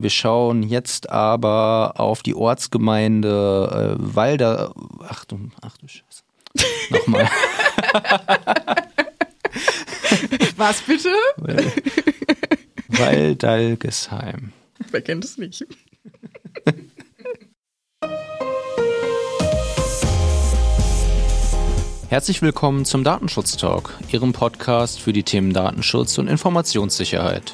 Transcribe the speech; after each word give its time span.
Wir 0.00 0.10
schauen 0.10 0.62
jetzt 0.62 1.10
aber 1.10 1.94
auf 1.96 2.22
die 2.22 2.36
Ortsgemeinde 2.36 3.96
äh, 3.98 4.14
Walder. 4.14 4.72
Ach 5.00 5.24
du, 5.24 5.50
ach 5.60 5.76
du 5.78 5.88
Scheiße. 5.88 6.22
Nochmal. 6.90 7.28
Was 10.56 10.82
bitte? 10.82 11.08
Waldalgesheim. 12.88 14.52
Wer 14.92 15.00
kennt 15.02 15.24
es 15.24 15.36
nicht? 15.36 15.66
Herzlich 22.08 22.40
willkommen 22.40 22.84
zum 22.84 23.02
Datenschutz 23.02 23.56
Talk, 23.56 23.98
Ihrem 24.12 24.32
Podcast 24.32 25.00
für 25.00 25.12
die 25.12 25.24
Themen 25.24 25.52
Datenschutz 25.52 26.18
und 26.18 26.28
Informationssicherheit. 26.28 27.52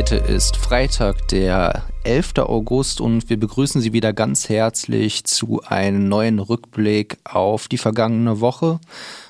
Heute 0.00 0.16
ist 0.16 0.56
Freitag, 0.56 1.28
der 1.28 1.82
11. 2.04 2.38
August 2.38 3.02
und 3.02 3.28
wir 3.28 3.38
begrüßen 3.38 3.82
Sie 3.82 3.92
wieder 3.92 4.14
ganz 4.14 4.48
herzlich 4.48 5.24
zu 5.24 5.60
einem 5.66 6.08
neuen 6.08 6.38
Rückblick 6.38 7.18
auf 7.22 7.68
die 7.68 7.76
vergangene 7.76 8.40
Woche. 8.40 8.80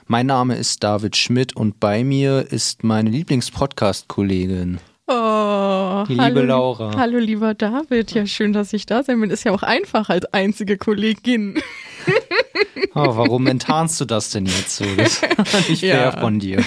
Mein 0.07 0.27
Name 0.27 0.55
ist 0.55 0.85
David 0.85 1.17
Schmidt 1.17 1.57
und 1.57 1.81
bei 1.81 2.05
mir 2.05 2.53
ist 2.53 2.85
meine 2.85 3.11
Lieblingspodcast-Kollegin. 3.11 4.79
Oh, 5.09 6.05
liebe 6.07 6.23
hallo, 6.23 6.43
Laura. 6.43 6.97
Hallo, 6.97 7.19
lieber 7.19 7.55
David. 7.55 8.13
Ja, 8.13 8.25
schön, 8.27 8.53
dass 8.53 8.73
ich 8.73 8.87
da 8.87 9.03
sein 9.03 9.21
bin. 9.21 9.31
Ist 9.31 9.43
ja 9.43 9.51
auch 9.51 9.65
einfach 9.65 10.09
als 10.09 10.25
einzige 10.27 10.79
Kollegin. 10.79 11.61
Oh, 12.95 13.17
warum 13.17 13.47
enttarnst 13.47 14.01
du 14.01 14.05
das 14.05 14.31
denn 14.31 14.47
jetzt 14.47 14.77
so? 14.77 14.85
Das 14.97 15.23
ist 15.55 15.69
nicht 15.69 15.83
Ja. 15.83 16.11
fair 16.11 16.21
von 16.21 16.39
dir. 16.39 16.63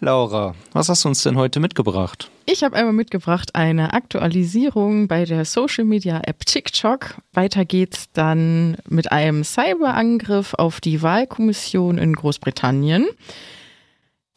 Laura, 0.00 0.54
was 0.72 0.88
hast 0.88 1.04
du 1.04 1.08
uns 1.08 1.22
denn 1.22 1.36
heute 1.36 1.60
mitgebracht? 1.60 2.30
Ich 2.46 2.64
habe 2.64 2.76
einmal 2.76 2.92
mitgebracht 2.92 3.54
eine 3.54 3.92
Aktualisierung 3.94 5.06
bei 5.08 5.24
der 5.24 5.44
Social 5.44 5.84
Media 5.84 6.20
App 6.24 6.44
TikTok. 6.44 7.16
Weiter 7.32 7.64
geht's 7.64 8.06
dann 8.12 8.76
mit 8.88 9.12
einem 9.12 9.44
Cyberangriff 9.44 10.54
auf 10.54 10.80
die 10.80 11.02
Wahlkommission 11.02 11.98
in 11.98 12.14
Großbritannien. 12.14 13.06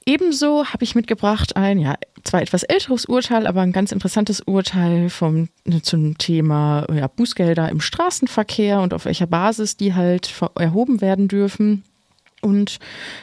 Ebenso 0.08 0.66
habe 0.66 0.84
ich 0.84 0.94
mitgebracht 0.94 1.56
ein, 1.56 1.80
ja, 1.80 1.96
zwar 2.24 2.42
etwas 2.42 2.62
älteres 2.62 3.06
Urteil, 3.06 3.48
aber 3.48 3.62
ein 3.62 3.72
ganz 3.72 3.92
interessantes 3.92 4.40
Urteil 4.42 5.10
vom, 5.10 5.50
zum 5.82 6.18
Thema 6.20 6.86
ja, 6.94 7.08
Bußgelder 7.08 7.70
im 7.70 7.82
Straßenverkehr 7.82 8.82
und 8.82 8.94
auf 8.94 9.06
welcher 9.06 9.26
Basis 9.26 9.78
die 9.78 9.96
halt 9.96 10.32
erhoben 10.56 11.02
werden 11.02 11.28
dürfen. 11.28 11.84
Und 12.42 12.78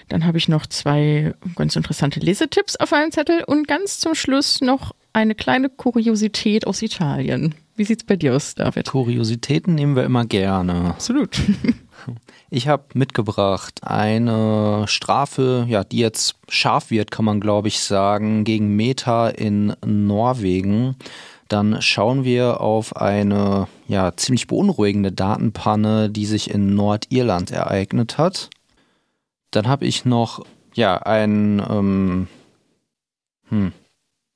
dann 0.09 0.27
habe 0.27 0.39
ich 0.39 0.49
noch 0.49 0.67
zwei 0.67 1.35
ganz 1.55 1.77
interessante 1.77 2.19
Lesetipps 2.19 2.75
auf 2.75 2.93
einem 2.93 3.13
Zettel 3.13 3.45
und 3.45 3.69
ganz 3.69 4.01
zum 4.01 4.17
Schluss 4.17 4.61
noch 4.61 4.93
eine 5.13 5.37
kleine 5.37 5.69
Kuriosität 5.69 6.67
aus 6.67 6.83
Italien. 6.83 7.55
Wie 7.77 7.85
sieht's 7.85 8.05
bei 8.05 8.17
dir 8.17 8.35
aus, 8.35 8.57
David? 8.57 8.89
Kuriositäten 8.89 9.77
nehmen 9.77 9.95
wir 9.95 10.05
immer 10.05 10.25
gerne. 10.25 10.87
Absolut. 10.87 11.37
Ich 12.51 12.69
habe 12.69 12.85
mitgebracht 12.95 13.81
eine 13.83 14.85
Strafe, 14.87 15.67
ja, 15.69 15.85
die 15.85 15.99
jetzt 15.99 16.37
scharf 16.49 16.91
wird, 16.91 17.11
kann 17.11 17.25
man 17.25 17.41
glaube 17.41 17.69
ich 17.69 17.81
sagen, 17.81 18.45
gegen 18.45 18.77
Meta 18.77 19.29
in 19.29 19.75
Norwegen. 19.85 20.97
Dann 21.49 21.83
schauen 21.83 22.25
wir 22.25 22.61
auf 22.61 22.97
eine 22.97 23.69
ja 23.87 24.17
ziemlich 24.17 24.47
beunruhigende 24.47 25.13
Datenpanne, 25.13 26.09
die 26.09 26.27
sich 26.27 26.51
in 26.51 26.75
Nordirland 26.75 27.51
ereignet 27.51 28.19
hat. 28.19 28.51
Dann 29.51 29.69
habe 29.69 29.85
ich 29.85 30.05
noch 30.05 30.45
ja 30.75 30.97
ein 30.97 31.63
ähm, 31.69 32.29
hm, 33.49 33.73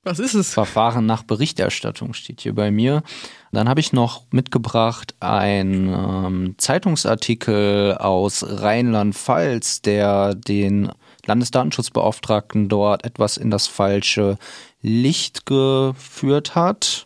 Was 0.07 0.19
ist 0.19 0.35
es? 0.35 0.53
Verfahren 0.53 1.05
nach 1.05 1.23
Berichterstattung 1.23 2.13
steht 2.13 2.39
hier 2.39 2.55
bei 2.55 2.71
mir. 2.71 3.03
Dann 3.51 3.67
habe 3.67 3.81
ich 3.81 3.91
noch 3.91 4.23
mitgebracht 4.31 5.15
einen 5.19 5.89
ähm, 5.89 6.55
Zeitungsartikel 6.57 7.97
aus 7.97 8.45
Rheinland-Pfalz, 8.47 9.81
der 9.81 10.33
den 10.33 10.93
Landesdatenschutzbeauftragten 11.25 12.69
dort 12.69 13.03
etwas 13.03 13.35
in 13.35 13.51
das 13.51 13.67
falsche 13.67 14.37
Licht 14.81 15.45
geführt 15.45 16.55
hat. 16.55 17.05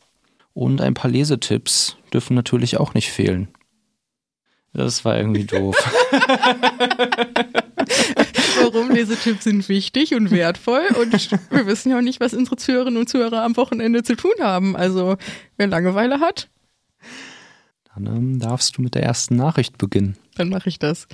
Und 0.53 0.79
ein 0.79 0.93
paar 0.93 1.09
Lesetipps 1.09 1.97
dürfen 2.13 2.35
natürlich 2.35 2.77
auch 2.77 2.93
nicht 2.93 3.09
fehlen. 3.09 3.47
Das 4.73 5.03
war 5.05 5.17
irgendwie 5.17 5.45
doof. 5.45 5.75
Warum 8.63 8.89
Lesetipps 8.91 9.43
sind 9.43 9.67
wichtig 9.69 10.13
und 10.13 10.31
wertvoll 10.31 10.83
und 10.99 11.13
wir 11.49 11.65
wissen 11.67 11.91
ja 11.91 11.97
auch 11.97 12.01
nicht, 12.01 12.19
was 12.19 12.33
unsere 12.33 12.55
Zuhörerinnen 12.57 12.99
und 12.99 13.07
Zuhörer 13.09 13.43
am 13.43 13.57
Wochenende 13.57 14.03
zu 14.03 14.15
tun 14.15 14.31
haben. 14.39 14.75
Also 14.75 15.17
wer 15.57 15.67
Langeweile 15.67 16.19
hat, 16.19 16.49
Dann 17.95 18.05
ähm, 18.07 18.39
darfst 18.39 18.77
du 18.77 18.81
mit 18.81 18.95
der 18.95 19.03
ersten 19.03 19.35
Nachricht 19.35 19.77
beginnen. 19.77 20.17
dann 20.35 20.49
mache 20.49 20.69
ich 20.69 20.79
das. 20.79 21.07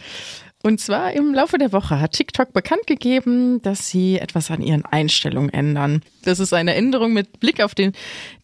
Und 0.64 0.80
zwar 0.82 1.14
im 1.14 1.34
Laufe 1.36 1.58
der 1.60 1.72
Woche 1.72 2.00
hat 2.00 2.14
TikTok 2.14 2.52
bekannt 2.52 2.88
gegeben, 2.88 3.62
dass 3.62 3.88
sie 3.90 4.18
etwas 4.18 4.50
an 4.50 4.62
ihren 4.62 4.84
Einstellungen 4.86 5.52
ändern. 5.54 6.02
Das 6.24 6.40
ist 6.40 6.52
eine 6.52 6.74
Änderung 6.74 7.14
mit 7.14 7.40
Blick 7.40 7.62
auf 7.64 7.76
den 7.76 7.94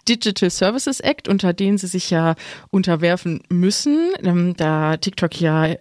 Digital 0.07 0.49
Services 0.51 0.99
Act, 0.99 1.27
unter 1.27 1.53
den 1.53 1.77
sie 1.77 1.87
sich 1.87 2.09
ja 2.11 2.35
unterwerfen 2.69 3.41
müssen, 3.49 4.11
ähm, 4.23 4.53
da 4.55 4.97
TikTok 4.97 5.39
ja 5.41 5.75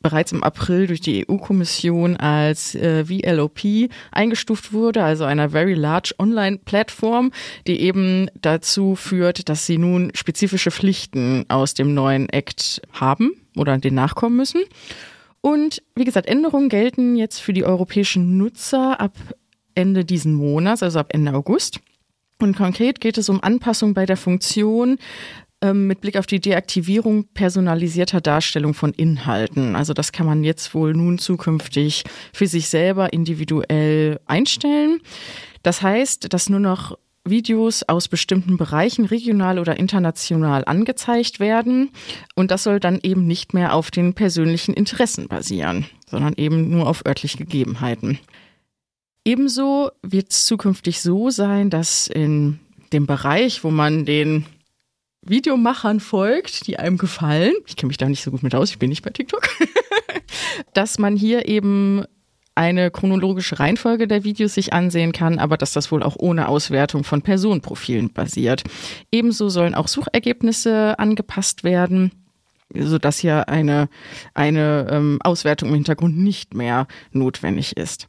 bereits 0.00 0.32
im 0.32 0.42
April 0.42 0.86
durch 0.86 1.00
die 1.00 1.26
EU-Kommission 1.28 2.16
als 2.16 2.74
äh, 2.74 3.04
VLOP 3.04 3.90
eingestuft 4.12 4.72
wurde, 4.72 5.02
also 5.02 5.24
einer 5.24 5.50
Very 5.50 5.74
Large 5.74 6.14
Online-Plattform, 6.18 7.32
die 7.66 7.80
eben 7.80 8.30
dazu 8.40 8.94
führt, 8.94 9.48
dass 9.48 9.66
sie 9.66 9.78
nun 9.78 10.12
spezifische 10.14 10.70
Pflichten 10.70 11.44
aus 11.48 11.74
dem 11.74 11.94
neuen 11.94 12.28
Act 12.28 12.82
haben 12.92 13.32
oder 13.56 13.78
den 13.78 13.94
nachkommen 13.94 14.36
müssen. 14.36 14.62
Und 15.40 15.82
wie 15.94 16.04
gesagt, 16.04 16.26
Änderungen 16.26 16.68
gelten 16.68 17.16
jetzt 17.16 17.40
für 17.40 17.52
die 17.52 17.64
europäischen 17.64 18.36
Nutzer 18.36 19.00
ab 19.00 19.16
Ende 19.74 20.04
diesen 20.04 20.34
Monats, 20.34 20.82
also 20.82 20.98
ab 20.98 21.08
Ende 21.10 21.32
August. 21.34 21.80
Und 22.38 22.56
konkret 22.56 23.00
geht 23.00 23.16
es 23.16 23.28
um 23.28 23.42
Anpassung 23.42 23.94
bei 23.94 24.06
der 24.06 24.16
Funktion 24.16 24.98
mit 25.72 26.00
Blick 26.02 26.16
auf 26.18 26.26
die 26.26 26.40
Deaktivierung 26.40 27.24
personalisierter 27.32 28.20
Darstellung 28.20 28.74
von 28.74 28.92
Inhalten. 28.92 29.74
Also 29.74 29.94
das 29.94 30.12
kann 30.12 30.26
man 30.26 30.44
jetzt 30.44 30.74
wohl 30.74 30.92
nun 30.92 31.18
zukünftig 31.18 32.04
für 32.32 32.46
sich 32.46 32.68
selber 32.68 33.12
individuell 33.12 34.20
einstellen. 34.26 35.00
Das 35.62 35.82
heißt, 35.82 36.32
dass 36.32 36.50
nur 36.50 36.60
noch 36.60 36.98
Videos 37.24 37.82
aus 37.82 38.08
bestimmten 38.08 38.56
Bereichen 38.56 39.04
regional 39.04 39.58
oder 39.58 39.78
international 39.78 40.64
angezeigt 40.64 41.40
werden. 41.40 41.90
Und 42.34 42.50
das 42.50 42.62
soll 42.62 42.80
dann 42.80 43.00
eben 43.02 43.26
nicht 43.26 43.54
mehr 43.54 43.74
auf 43.74 43.90
den 43.90 44.14
persönlichen 44.14 44.74
Interessen 44.74 45.28
basieren, 45.28 45.86
sondern 46.08 46.34
eben 46.36 46.70
nur 46.70 46.86
auf 46.86 47.04
örtliche 47.06 47.38
Gegebenheiten. 47.38 48.18
Ebenso 49.24 49.90
wird 50.02 50.30
es 50.30 50.46
zukünftig 50.46 51.00
so 51.00 51.30
sein, 51.30 51.68
dass 51.68 52.06
in 52.06 52.60
dem 52.92 53.06
Bereich, 53.06 53.64
wo 53.64 53.70
man 53.70 54.04
den 54.04 54.46
Videomachern 55.28 56.00
folgt, 56.00 56.66
die 56.66 56.78
einem 56.78 56.98
gefallen, 56.98 57.52
ich 57.66 57.76
kenne 57.76 57.88
mich 57.88 57.96
da 57.96 58.08
nicht 58.08 58.22
so 58.22 58.30
gut 58.30 58.42
mit 58.42 58.54
aus, 58.54 58.70
ich 58.70 58.78
bin 58.78 58.90
nicht 58.90 59.02
bei 59.02 59.10
TikTok, 59.10 59.48
dass 60.74 60.98
man 60.98 61.16
hier 61.16 61.48
eben 61.48 62.04
eine 62.56 62.90
chronologische 62.90 63.58
Reihenfolge 63.58 64.08
der 64.08 64.24
Videos 64.24 64.54
sich 64.54 64.72
ansehen 64.72 65.12
kann, 65.12 65.38
aber 65.38 65.58
dass 65.58 65.74
das 65.74 65.92
wohl 65.92 66.02
auch 66.02 66.16
ohne 66.18 66.48
Auswertung 66.48 67.04
von 67.04 67.20
Personenprofilen 67.20 68.12
basiert. 68.12 68.64
Ebenso 69.12 69.50
sollen 69.50 69.74
auch 69.74 69.88
Suchergebnisse 69.88 70.98
angepasst 70.98 71.64
werden, 71.64 72.12
sodass 72.74 73.18
hier 73.18 73.50
eine, 73.50 73.88
eine 74.32 74.88
ähm, 74.90 75.18
Auswertung 75.22 75.68
im 75.68 75.74
Hintergrund 75.74 76.16
nicht 76.16 76.54
mehr 76.54 76.86
notwendig 77.12 77.76
ist. 77.76 78.08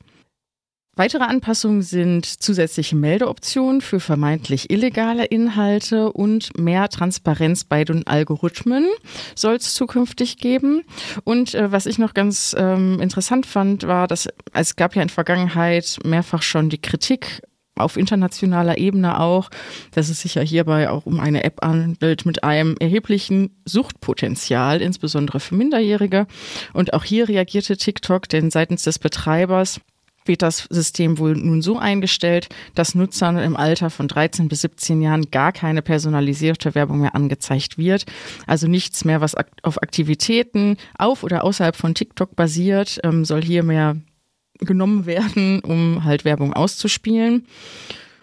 Weitere 0.98 1.26
Anpassungen 1.26 1.84
sind 1.84 2.26
zusätzliche 2.26 2.96
Meldeoptionen 2.96 3.82
für 3.82 4.00
vermeintlich 4.00 4.72
illegale 4.72 5.26
Inhalte 5.26 6.12
und 6.12 6.58
mehr 6.58 6.90
Transparenz 6.90 7.66
bei 7.66 7.84
den 7.84 8.08
Algorithmen 8.08 8.88
soll 9.36 9.58
es 9.58 9.76
zukünftig 9.76 10.38
geben. 10.38 10.82
Und 11.24 11.54
äh, 11.54 11.72
was 11.72 11.86
ich 11.86 12.00
noch 12.00 12.16
ganz 12.16 12.56
ähm, 12.58 13.00
interessant 13.00 13.46
fand, 13.46 13.86
war, 13.86 14.08
dass 14.08 14.28
es 14.54 14.76
gab 14.76 14.96
ja 14.96 15.04
in 15.04 15.10
Vergangenheit 15.10 16.00
mehrfach 16.04 16.42
schon 16.42 16.70
die 16.70 16.82
Kritik 16.82 17.44
auf 17.76 17.96
internationaler 17.96 18.80
Ebene 18.80 19.20
auch, 19.20 19.52
dass 19.92 20.10
es 20.10 20.22
sich 20.22 20.34
ja 20.34 20.42
hierbei 20.42 20.90
auch 20.90 21.06
um 21.06 21.20
eine 21.20 21.44
App 21.44 21.60
handelt 21.64 22.26
mit 22.26 22.44
einem 22.44 22.76
erheblichen 22.80 23.56
Suchtpotenzial, 23.66 24.82
insbesondere 24.82 25.40
für 25.40 25.54
Minderjährige. 25.54 26.26
Und 26.74 26.96
auch 26.96 27.04
hier 27.04 27.30
reagierte 27.30 27.78
TikTok, 27.78 28.28
denn 28.30 28.50
seitens 28.50 28.82
des 28.82 28.98
Betreibers 28.98 29.80
wird 30.28 30.42
das 30.42 30.68
System 30.70 31.18
wohl 31.18 31.36
nun 31.36 31.62
so 31.62 31.78
eingestellt, 31.78 32.50
dass 32.76 32.96
Nutzern 32.96 33.38
im 33.38 33.56
Alter 33.56 33.90
von 33.90 34.08
13 34.08 34.48
bis 34.48 34.62
17 34.62 35.02
Jahren 35.02 35.30
gar 35.32 35.52
keine 35.52 35.82
personalisierte 35.82 36.76
Werbung 36.76 37.00
mehr 37.00 37.16
angezeigt 37.16 37.78
wird. 37.78 38.06
Also 38.46 38.68
nichts 38.68 39.06
mehr, 39.06 39.22
was 39.22 39.36
auf 39.64 39.82
Aktivitäten 39.82 40.78
auf 40.98 41.24
oder 41.24 41.44
außerhalb 41.44 41.76
von 41.76 41.96
TikTok 41.96 42.36
basiert, 42.36 43.00
ähm, 43.04 43.26
soll 43.26 43.44
hier 43.44 43.64
mehr 43.64 43.98
genommen 44.60 45.06
werden, 45.06 45.60
um 45.62 46.04
halt 46.04 46.26
Werbung 46.26 46.54
auszuspielen. 46.54 47.46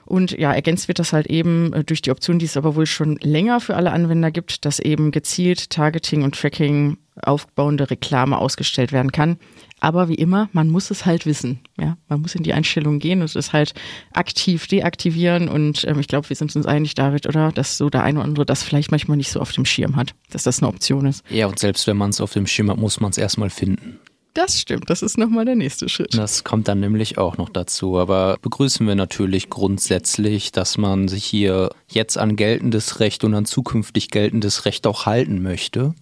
Und 0.06 0.32
ja, 0.32 0.52
ergänzt 0.52 0.88
wird 0.88 0.98
das 0.98 1.12
halt 1.12 1.26
eben 1.28 1.72
äh, 1.72 1.84
durch 1.84 2.02
die 2.02 2.10
Option, 2.10 2.38
die 2.38 2.44
es 2.44 2.56
aber 2.56 2.76
wohl 2.76 2.86
schon 2.86 3.16
länger 3.22 3.60
für 3.60 3.74
alle 3.74 3.92
Anwender 3.92 4.30
gibt, 4.30 4.64
dass 4.64 4.78
eben 4.78 5.10
gezielt 5.10 5.70
Targeting 5.70 6.22
und 6.22 6.34
Tracking 6.34 6.98
aufbauende 7.22 7.90
Reklame 7.90 8.38
ausgestellt 8.38 8.92
werden 8.92 9.12
kann. 9.12 9.38
Aber 9.84 10.08
wie 10.08 10.14
immer, 10.14 10.48
man 10.54 10.70
muss 10.70 10.90
es 10.90 11.04
halt 11.04 11.26
wissen. 11.26 11.60
Ja, 11.78 11.98
man 12.08 12.22
muss 12.22 12.34
in 12.34 12.42
die 12.42 12.54
Einstellungen 12.54 13.00
gehen 13.00 13.20
und 13.20 13.36
es 13.36 13.52
halt 13.52 13.74
aktiv 14.14 14.66
deaktivieren. 14.66 15.46
Und 15.46 15.84
ähm, 15.86 16.00
ich 16.00 16.08
glaube, 16.08 16.30
wir 16.30 16.36
sind 16.36 16.56
uns 16.56 16.64
einig, 16.64 16.94
David, 16.94 17.26
oder? 17.26 17.52
Dass 17.52 17.76
so 17.76 17.90
der 17.90 18.02
eine 18.02 18.20
oder 18.20 18.26
andere 18.26 18.46
das 18.46 18.62
vielleicht 18.62 18.90
manchmal 18.90 19.18
nicht 19.18 19.30
so 19.30 19.40
auf 19.40 19.52
dem 19.52 19.66
Schirm 19.66 19.96
hat, 19.96 20.14
dass 20.30 20.44
das 20.44 20.62
eine 20.62 20.68
Option 20.68 21.04
ist. 21.04 21.22
Ja, 21.28 21.48
und 21.48 21.58
selbst 21.58 21.86
wenn 21.86 21.98
man 21.98 22.08
es 22.08 22.22
auf 22.22 22.32
dem 22.32 22.46
Schirm 22.46 22.70
hat, 22.70 22.78
muss 22.78 22.98
man 22.98 23.10
es 23.10 23.18
erstmal 23.18 23.50
finden. 23.50 23.98
Das 24.32 24.58
stimmt, 24.58 24.88
das 24.88 25.02
ist 25.02 25.18
nochmal 25.18 25.44
der 25.44 25.54
nächste 25.54 25.90
Schritt. 25.90 26.16
Das 26.16 26.44
kommt 26.44 26.66
dann 26.66 26.80
nämlich 26.80 27.18
auch 27.18 27.36
noch 27.36 27.50
dazu. 27.50 27.98
Aber 27.98 28.38
begrüßen 28.40 28.86
wir 28.86 28.94
natürlich 28.94 29.50
grundsätzlich, 29.50 30.50
dass 30.50 30.78
man 30.78 31.08
sich 31.08 31.24
hier 31.24 31.68
jetzt 31.88 32.16
an 32.16 32.36
geltendes 32.36 33.00
Recht 33.00 33.22
und 33.22 33.34
an 33.34 33.44
zukünftig 33.44 34.08
geltendes 34.08 34.64
Recht 34.64 34.86
auch 34.86 35.04
halten 35.04 35.42
möchte. 35.42 35.94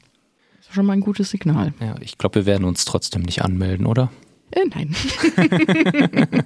Schon 0.72 0.86
mal 0.86 0.94
ein 0.94 1.00
gutes 1.00 1.30
Signal. 1.30 1.74
Ja, 1.80 1.94
ich 2.00 2.18
glaube, 2.18 2.36
wir 2.36 2.46
werden 2.46 2.64
uns 2.64 2.84
trotzdem 2.84 3.22
nicht 3.22 3.42
anmelden, 3.42 3.86
oder? 3.86 4.10
Äh, 4.50 4.64
nein. 4.66 4.94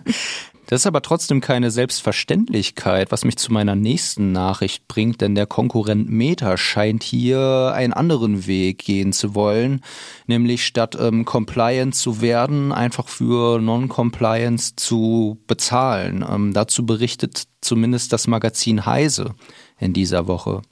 Das 0.69 0.82
ist 0.82 0.87
aber 0.87 1.00
trotzdem 1.00 1.40
keine 1.40 1.70
Selbstverständlichkeit, 1.70 3.12
was 3.12 3.25
mich 3.25 3.37
zu 3.37 3.52
meiner 3.52 3.76
nächsten 3.76 4.32
Nachricht 4.32 4.88
bringt, 4.88 5.20
denn 5.20 5.37
der 5.37 5.46
Konkurrent 5.46 6.11
Meta 6.11 6.56
scheint 6.56 7.05
hier 7.05 7.73
einen 7.73 7.93
anderen 7.93 8.49
Weg 8.49 8.78
gehen 8.78 9.12
zu 9.12 9.37
wollen, 9.37 9.81
nämlich 10.26 10.67
statt 10.67 10.96
ähm, 11.00 11.25
compliant 11.25 11.94
zu 11.94 12.20
werden, 12.20 12.73
einfach 12.73 13.06
für 13.06 13.61
Non-Compliance 13.61 14.75
zu 14.75 15.38
bezahlen. 15.46 16.25
Ähm, 16.28 16.52
dazu 16.52 16.84
berichtet 16.84 17.44
zumindest 17.61 18.12
das 18.12 18.26
Magazin 18.26 18.87
Heise 18.87 19.37
in 19.78 19.93
dieser 19.93 20.26
Woche. 20.26 20.62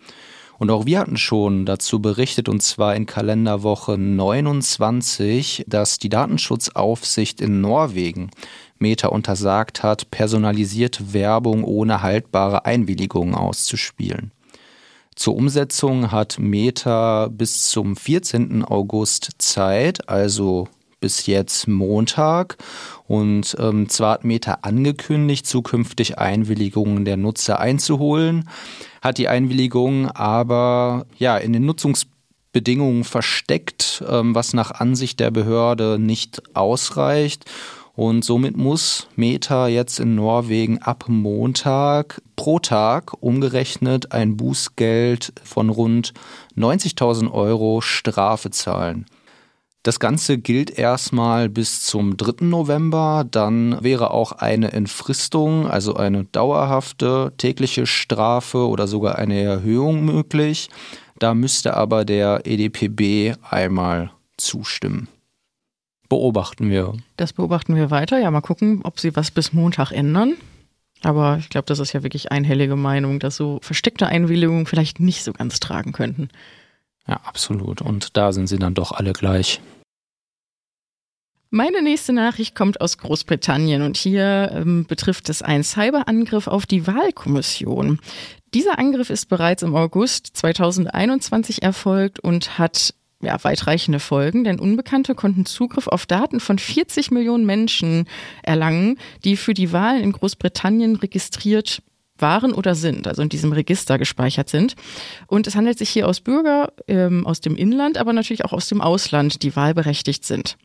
Und 0.65 0.71
auch 0.71 0.87
wir 0.87 1.01
hatten 1.01 1.19
schon 1.19 1.67
dazu 1.67 2.01
berichtet, 2.01 2.49
und 2.49 2.63
zwar 2.63 2.97
in 2.97 3.05
Kalenderwoche 3.05 3.99
29, 3.99 5.67
dass 5.69 5.99
die 5.99 6.09
Datenschutzaufsicht 6.09 7.43
in 7.43 7.61
Norwegen 7.61 8.31
Meta 8.79 9.09
untersagt 9.09 9.83
hat, 9.83 10.11
personalisierte 10.11 11.13
Werbung 11.13 11.65
ohne 11.65 12.01
haltbare 12.01 12.65
Einwilligung 12.65 13.35
auszuspielen. 13.35 14.31
Zur 15.15 15.37
Umsetzung 15.37 16.11
hat 16.11 16.39
Meta 16.39 17.29
bis 17.29 17.69
zum 17.69 17.95
14. 17.95 18.65
August 18.65 19.33
Zeit, 19.37 20.09
also 20.09 20.69
bis 21.05 21.27
jetzt 21.27 21.69
Montag. 21.69 22.57
Und 23.07 23.59
ähm, 23.61 23.91
zwar 23.91 24.13
hat 24.15 24.25
Meta 24.25 24.61
angekündigt, 24.63 25.47
zukünftig 25.47 26.17
Einwilligungen 26.17 27.05
der 27.05 27.19
Nutzer 27.19 27.61
einzuholen, 27.61 28.49
hat 29.03 29.19
die 29.19 29.29
Einwilligung 29.29 30.11
aber 30.11 31.05
ja 31.19 31.37
in 31.37 31.53
den 31.53 31.67
Nutzungsbedingungen 31.67 33.05
versteckt, 33.05 34.03
ähm, 34.09 34.35
was 34.35 34.55
nach 34.55 34.71
Ansicht 34.71 35.21
der 35.21 35.31
Behörde 35.31 35.99
nicht 35.99 36.41
ausreicht. 36.57 37.45
Und 37.93 38.25
somit 38.25 38.57
muss 38.57 39.07
Meta 39.15 39.69
jetzt 39.69 40.01
in 40.01 40.15
Norwegen 40.15 40.79
ab 40.79 41.05
Montag 41.09 42.23
pro 42.35 42.61
Tag 42.61 43.13
umgerechnet 43.21 44.11
ein 44.13 44.39
Bußgeld 44.39 45.35
von 45.45 45.69
rund 45.69 46.15
90.000 46.57 47.31
Euro 47.31 47.83
Strafe 47.83 48.51
zahlen. 48.51 49.05
Das 49.85 50.01
Ganze 50.01 50.39
gilt 50.39 50.77
erstmal 50.77 51.51
bis 51.51 51.83
zum 51.83 52.17
3. 52.17 52.47
November. 52.47 53.25
Dann 53.31 53.85
wäre 53.85 54.11
auch 54.13 54.33
eine 54.33 54.73
Entfristung, 54.73 55.69
also 55.69 55.95
eine 55.95 56.25
dauerhafte 56.25 57.33
tägliche 57.37 57.87
Strafe 57.87 58.67
oder 58.67 58.89
sogar 58.89 59.19
eine 59.19 59.41
Erhöhung 59.41 60.05
möglich. 60.05 60.71
Da 61.19 61.35
müsste 61.35 61.75
aber 61.75 62.05
der 62.05 62.41
EDPB 62.45 63.37
einmal 63.49 64.11
zustimmen 64.37 65.09
beobachten 66.09 66.71
wir. 66.71 66.93
Das 67.17 67.33
beobachten 67.33 67.75
wir 67.75 67.91
weiter. 67.91 68.21
Ja, 68.21 68.31
mal 68.31 68.41
gucken, 68.41 68.83
ob 68.85 69.01
sie 69.01 69.17
was 69.17 69.33
bis 69.33 69.53
Montag 69.53 69.91
ändern. 69.91 70.35
Aber 71.03 71.39
ich 71.39 71.49
glaube, 71.49 71.67
das 71.67 71.81
ist 71.81 71.93
ja 71.93 72.05
wirklich 72.05 72.31
einhellige 72.31 72.77
Meinung, 72.77 73.19
dass 73.19 73.37
so 73.37 73.59
versteckte 73.63 74.07
Einwilligungen 74.07 74.67
vielleicht 74.67 75.01
nicht 75.01 75.25
so 75.25 75.33
ganz 75.33 75.59
tragen 75.61 75.93
könnten. 75.93 76.29
Ja, 77.07 77.21
absolut. 77.25 77.83
Und 77.83 78.17
da 78.17 78.33
sind 78.33 78.47
sie 78.47 78.59
dann 78.59 78.75
doch 78.75 78.93
alle 78.93 79.13
gleich. 79.13 79.61
Meine 81.51 81.83
nächste 81.83 82.13
Nachricht 82.13 82.57
kommt 82.57 82.81
aus 82.81 82.99
Großbritannien 82.99 83.83
und 83.83 83.97
hier 83.97 84.51
ähm, 84.53 84.87
betrifft 84.87 85.29
es 85.29 85.41
einen 85.41 85.63
Cyberangriff 85.63 86.49
auf 86.49 86.67
die 86.67 86.89
Wahlkommission. 86.89 88.01
Dieser 88.55 88.79
Angriff 88.79 89.09
ist 89.09 89.29
bereits 89.29 89.63
im 89.63 89.77
August 89.77 90.31
2021 90.37 91.63
erfolgt 91.63 92.19
und 92.19 92.59
hat 92.59 92.95
ja, 93.23 93.43
weitreichende 93.45 94.01
Folgen, 94.01 94.43
denn 94.43 94.59
Unbekannte 94.59 95.15
konnten 95.15 95.47
Zugriff 95.47 95.87
auf 95.87 96.07
Daten 96.07 96.41
von 96.41 96.59
40 96.59 97.13
Millionen 97.13 97.47
Menschen 97.47 98.09
erlangen, 98.43 98.99
die 99.25 99.37
für 99.37 99.55
die 99.55 99.73
Wahlen 99.73 100.03
in 100.03 100.11
Großbritannien 100.11 100.97
registriert 100.97 101.83
waren 102.19 102.53
oder 102.53 102.75
sind, 102.75 103.07
also 103.07 103.23
in 103.23 103.29
diesem 103.29 103.53
Register 103.53 103.99
gespeichert 103.99 104.49
sind. 104.49 104.77
Und 105.27 105.47
es 105.47 105.57
handelt 105.57 105.79
sich 105.79 105.91
hier 105.91 106.09
aus 106.09 106.21
Bürger 106.21 106.73
ähm, 106.87 107.27
aus 107.27 107.41
dem 107.41 107.57
Inland, 107.57 107.99
aber 107.99 108.13
natürlich 108.13 108.45
auch 108.45 108.53
aus 108.53 108.69
dem 108.69 108.81
Ausland, 108.81 109.43
die 109.43 109.57
wahlberechtigt 109.57 110.25
sind. 110.25 110.57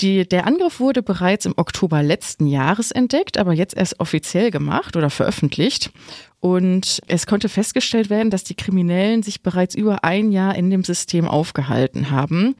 Die, 0.00 0.26
der 0.26 0.46
Angriff 0.46 0.80
wurde 0.80 1.02
bereits 1.02 1.44
im 1.44 1.52
Oktober 1.56 2.02
letzten 2.02 2.46
Jahres 2.46 2.90
entdeckt, 2.90 3.36
aber 3.36 3.52
jetzt 3.52 3.76
erst 3.76 4.00
offiziell 4.00 4.50
gemacht 4.50 4.96
oder 4.96 5.10
veröffentlicht. 5.10 5.90
Und 6.40 7.00
es 7.06 7.26
konnte 7.26 7.50
festgestellt 7.50 8.08
werden, 8.08 8.30
dass 8.30 8.42
die 8.42 8.54
Kriminellen 8.54 9.22
sich 9.22 9.42
bereits 9.42 9.74
über 9.74 10.02
ein 10.04 10.32
Jahr 10.32 10.54
in 10.54 10.70
dem 10.70 10.84
System 10.84 11.28
aufgehalten 11.28 12.10
haben. 12.10 12.56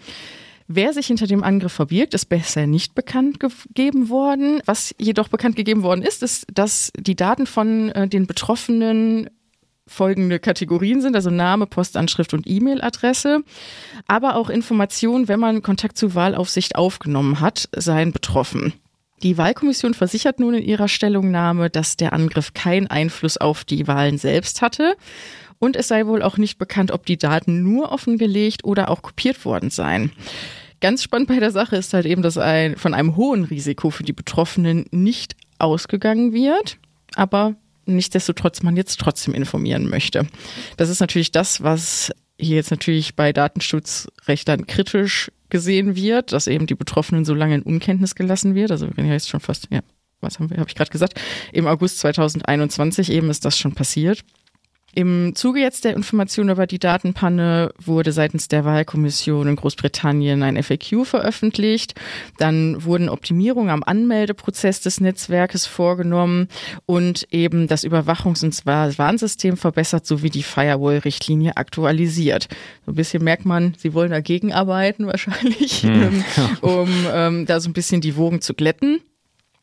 Wer 0.72 0.92
sich 0.92 1.08
hinter 1.08 1.26
dem 1.26 1.42
Angriff 1.42 1.72
verbirgt, 1.72 2.14
ist 2.14 2.26
bisher 2.26 2.68
nicht 2.68 2.94
bekannt 2.94 3.40
gegeben 3.40 4.08
worden. 4.08 4.62
Was 4.66 4.94
jedoch 5.00 5.26
bekannt 5.26 5.56
gegeben 5.56 5.82
worden 5.82 6.02
ist, 6.02 6.22
ist, 6.22 6.46
dass 6.54 6.92
die 6.96 7.16
Daten 7.16 7.48
von 7.48 7.88
äh, 7.88 8.06
den 8.06 8.28
Betroffenen 8.28 9.28
folgende 9.88 10.38
Kategorien 10.38 11.00
sind, 11.00 11.16
also 11.16 11.28
Name, 11.28 11.66
Postanschrift 11.66 12.34
und 12.34 12.46
E-Mail-Adresse, 12.46 13.42
aber 14.06 14.36
auch 14.36 14.48
Informationen, 14.48 15.26
wenn 15.26 15.40
man 15.40 15.62
Kontakt 15.62 15.98
zur 15.98 16.14
Wahlaufsicht 16.14 16.76
aufgenommen 16.76 17.40
hat, 17.40 17.68
seien 17.74 18.12
betroffen. 18.12 18.72
Die 19.24 19.36
Wahlkommission 19.38 19.94
versichert 19.94 20.38
nun 20.38 20.54
in 20.54 20.62
ihrer 20.62 20.86
Stellungnahme, 20.86 21.68
dass 21.68 21.96
der 21.96 22.12
Angriff 22.12 22.54
keinen 22.54 22.86
Einfluss 22.86 23.38
auf 23.38 23.64
die 23.64 23.88
Wahlen 23.88 24.18
selbst 24.18 24.62
hatte. 24.62 24.94
Und 25.58 25.74
es 25.74 25.88
sei 25.88 26.06
wohl 26.06 26.22
auch 26.22 26.38
nicht 26.38 26.58
bekannt, 26.58 26.92
ob 26.92 27.04
die 27.06 27.18
Daten 27.18 27.60
nur 27.62 27.90
offengelegt 27.90 28.64
oder 28.64 28.88
auch 28.88 29.02
kopiert 29.02 29.44
worden 29.44 29.70
seien. 29.70 30.12
Ganz 30.80 31.02
spannend 31.02 31.28
bei 31.28 31.38
der 31.38 31.50
Sache 31.50 31.76
ist 31.76 31.92
halt 31.92 32.06
eben, 32.06 32.22
dass 32.22 32.38
ein, 32.38 32.76
von 32.76 32.94
einem 32.94 33.16
hohen 33.16 33.44
Risiko 33.44 33.90
für 33.90 34.02
die 34.02 34.12
Betroffenen 34.12 34.86
nicht 34.90 35.36
ausgegangen 35.58 36.32
wird. 36.32 36.78
Aber 37.14 37.54
nichtsdestotrotz 37.86 38.62
man 38.62 38.76
jetzt 38.76 38.98
trotzdem 39.00 39.34
informieren 39.34 39.88
möchte. 39.88 40.26
Das 40.76 40.88
ist 40.88 41.00
natürlich 41.00 41.32
das, 41.32 41.62
was 41.62 42.10
hier 42.38 42.56
jetzt 42.56 42.70
natürlich 42.70 43.16
bei 43.16 43.32
Datenschutzrechtlern 43.32 44.66
kritisch 44.66 45.30
gesehen 45.50 45.96
wird, 45.96 46.32
dass 46.32 46.46
eben 46.46 46.66
die 46.66 46.74
Betroffenen 46.74 47.24
so 47.24 47.34
lange 47.34 47.56
in 47.56 47.62
Unkenntnis 47.62 48.14
gelassen 48.14 48.54
wird. 48.54 48.70
Also 48.70 48.88
wenn 48.94 49.06
ja 49.06 49.12
jetzt 49.12 49.28
schon 49.28 49.40
fast, 49.40 49.68
ja, 49.70 49.80
was 50.20 50.38
haben 50.38 50.48
wir, 50.48 50.58
habe 50.58 50.68
ich 50.68 50.76
gerade 50.76 50.90
gesagt, 50.90 51.20
im 51.52 51.66
August 51.66 51.98
2021 51.98 53.10
eben 53.10 53.30
ist 53.30 53.44
das 53.44 53.58
schon 53.58 53.74
passiert. 53.74 54.20
Im 54.94 55.34
Zuge 55.34 55.60
jetzt 55.60 55.84
der 55.84 55.94
Information 55.94 56.48
über 56.48 56.66
die 56.66 56.78
Datenpanne 56.78 57.72
wurde 57.82 58.12
seitens 58.12 58.48
der 58.48 58.64
Wahlkommission 58.64 59.46
in 59.46 59.56
Großbritannien 59.56 60.42
ein 60.42 60.60
FAQ 60.60 61.04
veröffentlicht. 61.04 61.94
Dann 62.38 62.84
wurden 62.84 63.08
Optimierungen 63.08 63.70
am 63.70 63.84
Anmeldeprozess 63.84 64.80
des 64.80 65.00
Netzwerkes 65.00 65.66
vorgenommen 65.66 66.48
und 66.86 67.26
eben 67.30 67.68
das 67.68 67.84
Überwachungs- 67.84 68.44
und 68.44 68.66
Warnsystem 68.66 69.56
verbessert 69.56 70.06
sowie 70.06 70.30
die 70.30 70.42
Firewall-Richtlinie 70.42 71.56
aktualisiert. 71.56 72.48
So 72.84 72.92
ein 72.92 72.96
bisschen 72.96 73.22
merkt 73.22 73.44
man, 73.44 73.74
sie 73.78 73.94
wollen 73.94 74.10
dagegen 74.10 74.52
arbeiten 74.52 75.06
wahrscheinlich, 75.06 75.82
hm. 75.82 76.24
um 76.62 76.88
ähm, 77.12 77.46
da 77.46 77.60
so 77.60 77.70
ein 77.70 77.74
bisschen 77.74 78.00
die 78.00 78.16
Wogen 78.16 78.40
zu 78.40 78.54
glätten. 78.54 79.00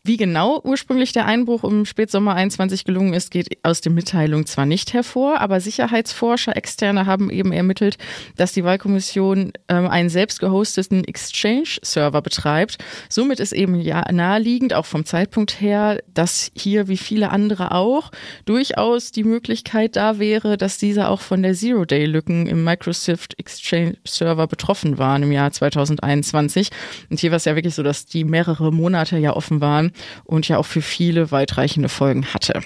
Wie 0.07 0.15
genau 0.15 0.61
ursprünglich 0.63 1.11
der 1.11 1.25
Einbruch 1.25 1.65
im 1.65 1.85
Spätsommer 1.85 2.33
21 2.33 2.85
gelungen 2.85 3.13
ist, 3.13 3.29
geht 3.29 3.57
aus 3.63 3.81
der 3.81 3.91
Mitteilung 3.91 4.45
zwar 4.45 4.65
nicht 4.65 4.93
hervor, 4.93 5.41
aber 5.41 5.59
Sicherheitsforscher, 5.59 6.55
Externe 6.55 7.05
haben 7.05 7.29
eben 7.29 7.51
ermittelt, 7.51 7.97
dass 8.37 8.53
die 8.53 8.63
Wahlkommission 8.63 9.51
ähm, 9.67 9.87
einen 9.87 10.07
selbst 10.07 10.39
gehosteten 10.39 11.03
Exchange-Server 11.03 12.21
betreibt. 12.21 12.77
Somit 13.09 13.41
ist 13.41 13.51
eben 13.51 13.75
ja 13.75 14.09
naheliegend, 14.09 14.73
auch 14.73 14.85
vom 14.85 15.03
Zeitpunkt 15.03 15.59
her, 15.59 16.01
dass 16.13 16.51
hier 16.55 16.87
wie 16.87 16.95
viele 16.95 17.29
andere 17.31 17.73
auch 17.73 18.09
durchaus 18.45 19.11
die 19.11 19.25
Möglichkeit 19.25 19.97
da 19.97 20.19
wäre, 20.19 20.55
dass 20.55 20.77
diese 20.77 21.09
auch 21.09 21.19
von 21.19 21.43
der 21.43 21.53
Zero-Day-Lücken 21.53 22.47
im 22.47 22.63
Microsoft 22.63 23.37
Exchange-Server 23.37 24.47
betroffen 24.47 24.97
waren 24.97 25.23
im 25.23 25.33
Jahr 25.33 25.51
2021. 25.51 26.69
Und 27.09 27.19
hier 27.19 27.31
war 27.31 27.35
es 27.35 27.43
ja 27.43 27.55
wirklich 27.55 27.75
so, 27.75 27.83
dass 27.83 28.05
die 28.05 28.23
mehrere 28.23 28.71
Monate 28.71 29.17
ja 29.17 29.35
offen 29.35 29.59
waren 29.59 29.91
und 30.23 30.47
ja 30.47 30.57
auch 30.57 30.65
für 30.65 30.81
viele 30.81 31.31
weitreichende 31.31 31.89
Folgen 31.89 32.33
hatte. 32.33 32.61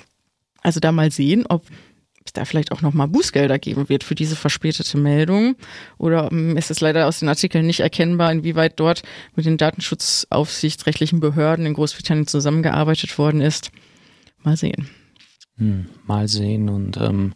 Also 0.61 0.79
da 0.79 0.91
mal 0.91 1.11
sehen, 1.11 1.45
ob 1.47 1.65
es 2.25 2.33
da 2.33 2.45
vielleicht 2.45 2.71
auch 2.71 2.81
nochmal 2.81 3.07
Bußgelder 3.07 3.57
geben 3.59 3.89
wird 3.89 4.03
für 4.03 4.15
diese 4.15 4.35
verspätete 4.35 4.97
Meldung. 4.97 5.55
Oder 5.97 6.31
ähm, 6.31 6.55
ist 6.57 6.71
es 6.71 6.81
leider 6.81 7.07
aus 7.07 7.19
den 7.19 7.29
Artikeln 7.29 7.65
nicht 7.65 7.79
erkennbar, 7.79 8.31
inwieweit 8.31 8.79
dort 8.79 9.01
mit 9.35 9.45
den 9.45 9.57
datenschutzaufsichtsrechtlichen 9.57 11.19
Behörden 11.19 11.65
in 11.65 11.73
Großbritannien 11.73 12.27
zusammengearbeitet 12.27 13.17
worden 13.17 13.41
ist. 13.41 13.71
Mal 14.43 14.57
sehen. 14.57 14.89
Hm, 15.57 15.87
mal 16.05 16.27
sehen 16.27 16.69
und 16.69 16.97
ähm, 16.97 17.33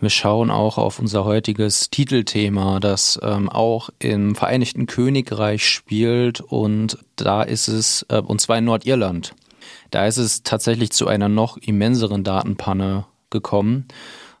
wir 0.00 0.10
schauen 0.10 0.50
auch 0.50 0.78
auf 0.78 0.98
unser 0.98 1.24
heutiges 1.24 1.90
Titelthema, 1.90 2.80
das 2.80 3.20
ähm, 3.22 3.48
auch 3.48 3.90
im 3.98 4.34
Vereinigten 4.34 4.86
Königreich 4.86 5.68
spielt 5.68 6.40
und 6.40 6.98
da 7.16 7.42
ist 7.42 7.68
es, 7.68 8.04
äh, 8.08 8.20
und 8.20 8.40
zwar 8.40 8.58
in 8.58 8.64
Nordirland. 8.64 9.34
Da 9.90 10.06
ist 10.06 10.16
es 10.16 10.42
tatsächlich 10.42 10.90
zu 10.90 11.06
einer 11.06 11.28
noch 11.28 11.58
immenseren 11.58 12.24
Datenpanne 12.24 13.04
gekommen. 13.30 13.86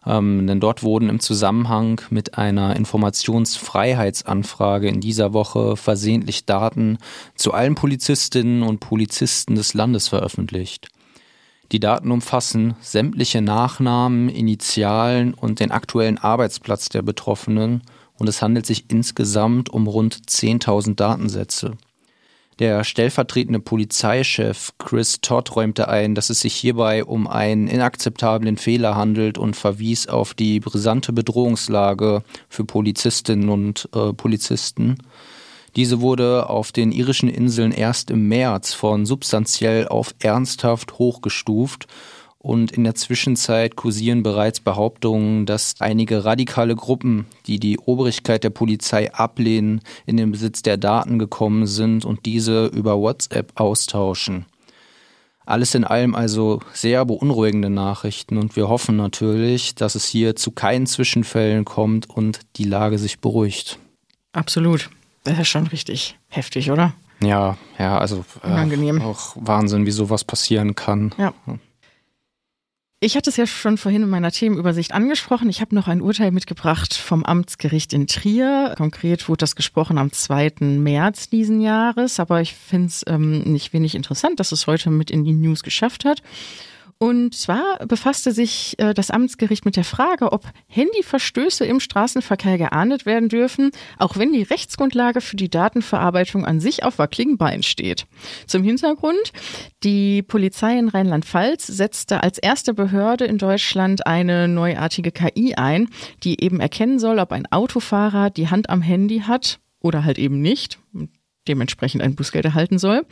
Ähm, 0.06 0.46
denn 0.46 0.60
dort 0.60 0.82
wurden 0.82 1.10
im 1.10 1.20
Zusammenhang 1.20 2.00
mit 2.08 2.38
einer 2.38 2.74
Informationsfreiheitsanfrage 2.76 4.88
in 4.88 5.02
dieser 5.02 5.34
Woche 5.34 5.76
versehentlich 5.76 6.46
Daten 6.46 6.96
zu 7.34 7.52
allen 7.52 7.74
Polizistinnen 7.74 8.62
und 8.62 8.80
Polizisten 8.80 9.56
des 9.56 9.74
Landes 9.74 10.08
veröffentlicht. 10.08 10.88
Die 11.72 11.80
Daten 11.80 12.10
umfassen 12.10 12.74
sämtliche 12.80 13.42
Nachnamen, 13.42 14.28
Initialen 14.28 15.34
und 15.34 15.60
den 15.60 15.70
aktuellen 15.70 16.18
Arbeitsplatz 16.18 16.88
der 16.88 17.02
Betroffenen 17.02 17.82
und 18.18 18.28
es 18.28 18.42
handelt 18.42 18.66
sich 18.66 18.86
insgesamt 18.88 19.70
um 19.70 19.86
rund 19.86 20.14
10.000 20.14 20.96
Datensätze. 20.96 21.76
Der 22.58 22.84
stellvertretende 22.84 23.60
Polizeichef 23.60 24.72
Chris 24.78 25.22
Todd 25.22 25.56
räumte 25.56 25.88
ein, 25.88 26.14
dass 26.14 26.28
es 26.28 26.40
sich 26.40 26.54
hierbei 26.54 27.04
um 27.04 27.26
einen 27.26 27.68
inakzeptablen 27.68 28.58
Fehler 28.58 28.96
handelt 28.96 29.38
und 29.38 29.56
verwies 29.56 30.08
auf 30.08 30.34
die 30.34 30.60
brisante 30.60 31.14
Bedrohungslage 31.14 32.22
für 32.50 32.64
Polizistinnen 32.64 33.48
und 33.48 33.88
äh, 33.94 34.12
Polizisten. 34.12 34.98
Diese 35.76 36.00
wurde 36.00 36.48
auf 36.50 36.72
den 36.72 36.92
irischen 36.92 37.28
Inseln 37.28 37.72
erst 37.72 38.10
im 38.10 38.28
März 38.28 38.74
von 38.74 39.06
substanziell 39.06 39.88
auf 39.88 40.14
ernsthaft 40.18 40.98
hochgestuft 40.98 41.86
und 42.42 42.72
in 42.72 42.84
der 42.84 42.94
Zwischenzeit 42.94 43.76
kursieren 43.76 44.22
bereits 44.22 44.60
Behauptungen, 44.60 45.44
dass 45.44 45.74
einige 45.78 46.24
radikale 46.24 46.74
Gruppen, 46.74 47.26
die 47.46 47.60
die 47.60 47.78
Obrigkeit 47.78 48.42
der 48.42 48.50
Polizei 48.50 49.12
ablehnen, 49.12 49.82
in 50.06 50.16
den 50.16 50.32
Besitz 50.32 50.62
der 50.62 50.78
Daten 50.78 51.18
gekommen 51.18 51.66
sind 51.66 52.06
und 52.06 52.24
diese 52.24 52.66
über 52.66 52.98
WhatsApp 52.98 53.60
austauschen. 53.60 54.46
Alles 55.44 55.74
in 55.74 55.84
allem 55.84 56.14
also 56.14 56.60
sehr 56.72 57.04
beunruhigende 57.04 57.68
Nachrichten 57.68 58.38
und 58.38 58.56
wir 58.56 58.68
hoffen 58.68 58.96
natürlich, 58.96 59.74
dass 59.74 59.94
es 59.94 60.06
hier 60.06 60.34
zu 60.34 60.52
keinen 60.52 60.86
Zwischenfällen 60.86 61.64
kommt 61.66 62.08
und 62.08 62.40
die 62.56 62.64
Lage 62.64 62.98
sich 62.98 63.20
beruhigt. 63.20 63.78
Absolut. 64.32 64.90
Das 65.24 65.38
ist 65.38 65.48
schon 65.48 65.66
richtig 65.66 66.18
heftig, 66.28 66.70
oder? 66.70 66.94
Ja, 67.22 67.58
ja, 67.78 67.98
also 67.98 68.24
äh, 68.42 69.00
auch 69.00 69.36
Wahnsinn, 69.36 69.84
wie 69.84 69.90
sowas 69.90 70.24
passieren 70.24 70.74
kann. 70.74 71.14
Ja. 71.18 71.34
Ich 73.02 73.16
hatte 73.16 73.30
es 73.30 73.38
ja 73.38 73.46
schon 73.46 73.78
vorhin 73.78 74.02
in 74.02 74.10
meiner 74.10 74.30
Themenübersicht 74.30 74.92
angesprochen. 74.92 75.48
Ich 75.48 75.62
habe 75.62 75.74
noch 75.74 75.88
ein 75.88 76.02
Urteil 76.02 76.32
mitgebracht 76.32 76.92
vom 76.92 77.24
Amtsgericht 77.24 77.94
in 77.94 78.06
Trier. 78.06 78.74
Konkret 78.76 79.26
wurde 79.26 79.38
das 79.38 79.56
gesprochen 79.56 79.96
am 79.96 80.12
2. 80.12 80.52
März 80.60 81.30
diesen 81.30 81.62
Jahres. 81.62 82.20
Aber 82.20 82.42
ich 82.42 82.54
finde 82.54 82.88
es 82.88 83.04
ähm, 83.06 83.40
nicht 83.40 83.72
wenig 83.72 83.94
interessant, 83.94 84.38
dass 84.38 84.52
es 84.52 84.66
heute 84.66 84.90
mit 84.90 85.10
in 85.10 85.24
die 85.24 85.32
News 85.32 85.62
geschafft 85.62 86.04
hat. 86.04 86.22
Und 87.02 87.34
zwar 87.34 87.78
befasste 87.86 88.30
sich 88.30 88.78
äh, 88.78 88.92
das 88.92 89.10
Amtsgericht 89.10 89.64
mit 89.64 89.76
der 89.76 89.84
Frage, 89.84 90.32
ob 90.32 90.44
Handyverstöße 90.68 91.64
im 91.64 91.80
Straßenverkehr 91.80 92.58
geahndet 92.58 93.06
werden 93.06 93.30
dürfen, 93.30 93.70
auch 93.98 94.18
wenn 94.18 94.34
die 94.34 94.42
Rechtsgrundlage 94.42 95.22
für 95.22 95.36
die 95.36 95.48
Datenverarbeitung 95.48 96.44
an 96.44 96.60
sich 96.60 96.84
auf 96.84 96.98
wackeligen 96.98 97.38
Beinen 97.38 97.62
steht. 97.62 98.06
Zum 98.46 98.62
Hintergrund, 98.64 99.32
die 99.82 100.20
Polizei 100.20 100.78
in 100.78 100.90
Rheinland-Pfalz 100.90 101.68
setzte 101.68 102.22
als 102.22 102.36
erste 102.36 102.74
Behörde 102.74 103.24
in 103.24 103.38
Deutschland 103.38 104.06
eine 104.06 104.46
neuartige 104.46 105.10
KI 105.10 105.54
ein, 105.54 105.88
die 106.22 106.44
eben 106.44 106.60
erkennen 106.60 106.98
soll, 106.98 107.18
ob 107.18 107.32
ein 107.32 107.50
Autofahrer 107.50 108.28
die 108.28 108.50
Hand 108.50 108.68
am 108.68 108.82
Handy 108.82 109.20
hat 109.20 109.58
oder 109.80 110.04
halt 110.04 110.18
eben 110.18 110.42
nicht 110.42 110.78
dementsprechend 111.50 112.02
ein 112.02 112.14
Bußgeld 112.14 112.44
erhalten 112.44 112.78
soll. 112.78 113.04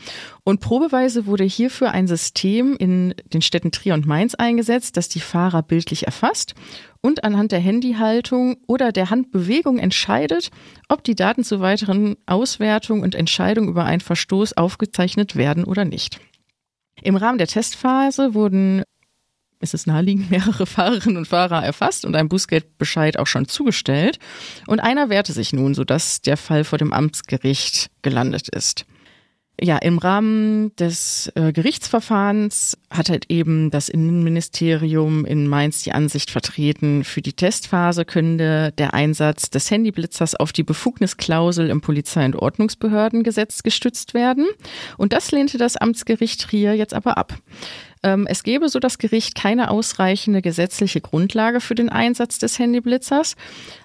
Und 0.44 0.60
probeweise 0.60 1.26
wurde 1.26 1.44
hierfür 1.44 1.90
ein 1.90 2.06
System 2.06 2.76
in 2.78 3.14
den 3.32 3.42
Städten 3.42 3.72
Trier 3.72 3.94
und 3.94 4.06
Mainz 4.06 4.34
eingesetzt, 4.34 4.96
das 4.96 5.08
die 5.08 5.20
Fahrer 5.20 5.62
bildlich 5.62 6.06
erfasst 6.06 6.54
und 7.00 7.24
anhand 7.24 7.52
der 7.52 7.60
Handyhaltung 7.60 8.56
oder 8.66 8.92
der 8.92 9.10
Handbewegung 9.10 9.78
entscheidet, 9.78 10.50
ob 10.88 11.04
die 11.04 11.14
Daten 11.14 11.44
zur 11.44 11.60
weiteren 11.60 12.16
Auswertung 12.26 13.02
und 13.02 13.14
Entscheidung 13.14 13.68
über 13.68 13.84
einen 13.84 14.00
Verstoß 14.00 14.56
aufgezeichnet 14.56 15.36
werden 15.36 15.64
oder 15.64 15.84
nicht. 15.84 16.20
Im 17.02 17.16
Rahmen 17.16 17.38
der 17.38 17.46
Testphase 17.46 18.34
wurden 18.34 18.82
ist 19.60 19.74
es 19.74 19.86
naheliegend, 19.86 20.30
mehrere 20.30 20.66
Fahrerinnen 20.66 21.16
und 21.16 21.28
Fahrer 21.28 21.64
erfasst 21.64 22.04
und 22.04 22.14
ein 22.16 22.28
Bußgeldbescheid 22.28 23.18
auch 23.18 23.26
schon 23.26 23.48
zugestellt. 23.48 24.18
Und 24.66 24.80
einer 24.80 25.08
wehrte 25.08 25.32
sich 25.32 25.52
nun, 25.52 25.74
sodass 25.74 26.22
der 26.22 26.36
Fall 26.36 26.64
vor 26.64 26.78
dem 26.78 26.92
Amtsgericht 26.92 27.90
gelandet 28.02 28.48
ist. 28.48 28.86
Ja, 29.60 29.76
im 29.78 29.98
Rahmen 29.98 30.74
des 30.76 31.32
äh, 31.34 31.52
Gerichtsverfahrens 31.52 32.78
hat 32.90 33.08
halt 33.08 33.24
eben 33.28 33.72
das 33.72 33.88
Innenministerium 33.88 35.24
in 35.24 35.48
Mainz 35.48 35.82
die 35.82 35.90
Ansicht 35.90 36.30
vertreten, 36.30 37.02
für 37.02 37.22
die 37.22 37.32
Testphase 37.32 38.04
könnte 38.04 38.72
der 38.78 38.94
Einsatz 38.94 39.50
des 39.50 39.68
Handyblitzers 39.68 40.36
auf 40.36 40.52
die 40.52 40.62
Befugnisklausel 40.62 41.70
im 41.70 41.80
Polizei- 41.80 42.24
und 42.24 42.36
Ordnungsbehördengesetz 42.36 43.64
gestützt 43.64 44.14
werden. 44.14 44.46
Und 44.96 45.12
das 45.12 45.32
lehnte 45.32 45.58
das 45.58 45.76
Amtsgericht 45.76 46.40
Trier 46.40 46.74
jetzt 46.74 46.94
aber 46.94 47.18
ab. 47.18 47.34
Ähm, 48.02 48.26
es 48.28 48.42
gäbe, 48.42 48.68
so 48.68 48.78
das 48.78 48.98
Gericht, 48.98 49.34
keine 49.34 49.70
ausreichende 49.70 50.42
gesetzliche 50.42 51.00
Grundlage 51.00 51.60
für 51.60 51.74
den 51.74 51.88
Einsatz 51.88 52.38
des 52.38 52.58
Handyblitzers. 52.58 53.36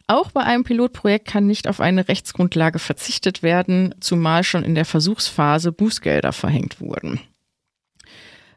Auch 0.07 0.31
bei 0.31 0.41
einem 0.41 0.63
Pilotprojekt 0.63 1.27
kann 1.27 1.47
nicht 1.47 1.67
auf 1.67 1.79
eine 1.79 2.07
Rechtsgrundlage 2.07 2.79
verzichtet 2.79 3.43
werden, 3.43 3.95
zumal 3.99 4.43
schon 4.43 4.63
in 4.63 4.75
der 4.75 4.85
Versuchsphase 4.85 5.71
Bußgelder 5.71 6.33
verhängt 6.33 6.79
wurden. 6.79 7.19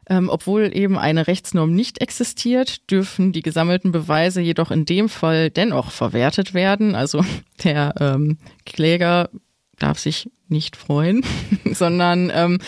Ähm, 0.09 0.29
obwohl 0.29 0.71
eben 0.73 0.97
eine 0.97 1.27
Rechtsnorm 1.27 1.73
nicht 1.73 1.99
existiert, 1.99 2.89
dürfen 2.89 3.33
die 3.33 3.41
gesammelten 3.41 3.91
Beweise 3.91 4.39
jedoch 4.39 4.71
in 4.71 4.85
dem 4.85 5.09
Fall 5.09 5.49
dennoch 5.49 5.91
verwertet 5.91 6.53
werden. 6.53 6.95
Also 6.95 7.25
der 7.63 7.93
ähm, 7.99 8.37
Kläger 8.65 9.29
darf 9.79 9.99
sich 9.99 10.29
nicht 10.49 10.75
freuen, 10.75 11.23
sondern 11.71 12.31
ähm, 12.33 12.59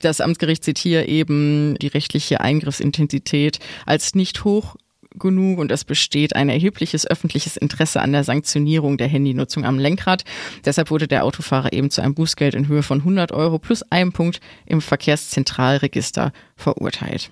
das 0.00 0.20
Amtsgericht 0.20 0.64
sieht 0.64 0.78
hier 0.78 1.08
eben 1.08 1.76
die 1.80 1.88
rechtliche 1.88 2.40
Eingriffsintensität 2.40 3.58
als 3.86 4.14
nicht 4.14 4.44
hoch 4.44 4.76
genug 5.18 5.58
und 5.58 5.72
es 5.72 5.84
besteht 5.84 6.36
ein 6.36 6.48
erhebliches 6.48 7.06
öffentliches 7.06 7.56
Interesse 7.56 8.00
an 8.00 8.12
der 8.12 8.24
Sanktionierung 8.24 8.98
der 8.98 9.08
Handynutzung 9.08 9.64
am 9.64 9.78
Lenkrad. 9.78 10.24
Deshalb 10.64 10.90
wurde 10.90 11.08
der 11.08 11.24
Autofahrer 11.24 11.72
eben 11.72 11.90
zu 11.90 12.02
einem 12.02 12.14
Bußgeld 12.14 12.54
in 12.54 12.68
Höhe 12.68 12.82
von 12.82 12.98
100 12.98 13.32
Euro 13.32 13.58
plus 13.58 13.82
einem 13.90 14.12
Punkt 14.12 14.40
im 14.66 14.80
Verkehrszentralregister 14.80 16.32
verurteilt. 16.56 17.30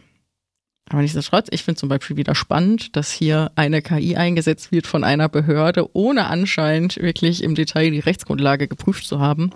Aber 0.89 1.03
nichtsdestotrotz, 1.03 1.49
ich 1.51 1.65
finde 1.65 1.81
zum 1.81 1.89
Beispiel 1.89 2.17
wieder 2.17 2.37
spannend, 2.37 2.95
dass 2.95 3.11
hier 3.11 3.51
eine 3.57 3.83
KI 3.83 4.15
eingesetzt 4.15 4.71
wird 4.71 4.87
von 4.87 5.03
einer 5.03 5.29
Behörde, 5.29 5.89
ohne 5.95 6.27
anscheinend 6.29 6.97
wirklich 6.99 7.43
im 7.43 7.57
Detail 7.57 7.91
die 7.91 7.99
Rechtsgrundlage 7.99 8.69
geprüft 8.69 9.05
zu 9.05 9.19
haben. 9.19 9.51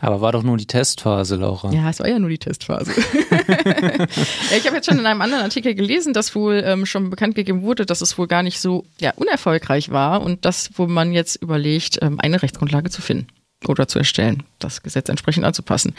Aber 0.00 0.20
war 0.20 0.32
doch 0.32 0.42
nur 0.42 0.56
die 0.56 0.66
Testphase, 0.66 1.36
Laura. 1.36 1.72
Ja, 1.72 1.88
es 1.88 2.00
war 2.00 2.08
ja 2.08 2.18
nur 2.18 2.30
die 2.30 2.38
Testphase. 2.38 2.90
ich 4.56 4.66
habe 4.66 4.74
jetzt 4.74 4.86
schon 4.88 4.98
in 4.98 5.06
einem 5.06 5.22
anderen 5.22 5.44
Artikel 5.44 5.76
gelesen, 5.76 6.12
dass 6.12 6.34
wohl 6.34 6.60
ähm, 6.66 6.84
schon 6.84 7.10
bekannt 7.10 7.36
gegeben 7.36 7.62
wurde, 7.62 7.86
dass 7.86 8.00
es 8.00 8.18
wohl 8.18 8.26
gar 8.26 8.42
nicht 8.42 8.58
so 8.58 8.84
ja, 9.00 9.12
unerfolgreich 9.14 9.90
war 9.90 10.22
und 10.22 10.44
dass, 10.44 10.70
wo 10.74 10.88
man 10.88 11.12
jetzt 11.12 11.36
überlegt, 11.36 12.00
ähm, 12.02 12.18
eine 12.18 12.42
Rechtsgrundlage 12.42 12.90
zu 12.90 13.02
finden 13.02 13.28
oder 13.68 13.86
zu 13.86 14.00
erstellen, 14.00 14.42
das 14.58 14.82
Gesetz 14.82 15.08
entsprechend 15.08 15.44
anzupassen. 15.44 15.94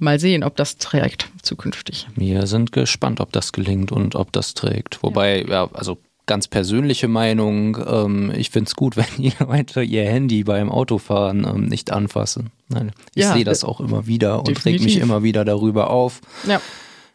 Mal 0.00 0.18
sehen, 0.18 0.44
ob 0.44 0.56
das 0.56 0.78
trägt 0.78 1.28
zukünftig. 1.42 2.08
Wir 2.16 2.46
sind 2.46 2.72
gespannt, 2.72 3.20
ob 3.20 3.32
das 3.32 3.52
gelingt 3.52 3.92
und 3.92 4.14
ob 4.14 4.32
das 4.32 4.54
trägt. 4.54 5.02
Wobei, 5.02 5.42
ja, 5.42 5.48
ja 5.48 5.70
also 5.72 5.98
ganz 6.26 6.46
persönliche 6.46 7.08
Meinung, 7.08 7.76
ähm, 7.86 8.32
ich 8.36 8.50
finde 8.50 8.68
es 8.68 8.76
gut, 8.76 8.96
wenn 8.96 9.04
die 9.18 9.32
Leute 9.38 9.82
ihr 9.82 10.04
Handy 10.04 10.44
beim 10.44 10.70
Autofahren 10.70 11.44
ähm, 11.44 11.64
nicht 11.66 11.90
anfassen. 11.90 12.50
Nein, 12.68 12.92
ich 13.14 13.24
ja, 13.24 13.32
sehe 13.32 13.44
das 13.44 13.64
auch 13.64 13.80
immer 13.80 14.06
wieder 14.06 14.38
und 14.38 14.48
definitiv. 14.48 14.80
reg 14.80 14.94
mich 14.94 15.02
immer 15.02 15.22
wieder 15.22 15.44
darüber 15.44 15.90
auf. 15.90 16.20
Ja. 16.46 16.60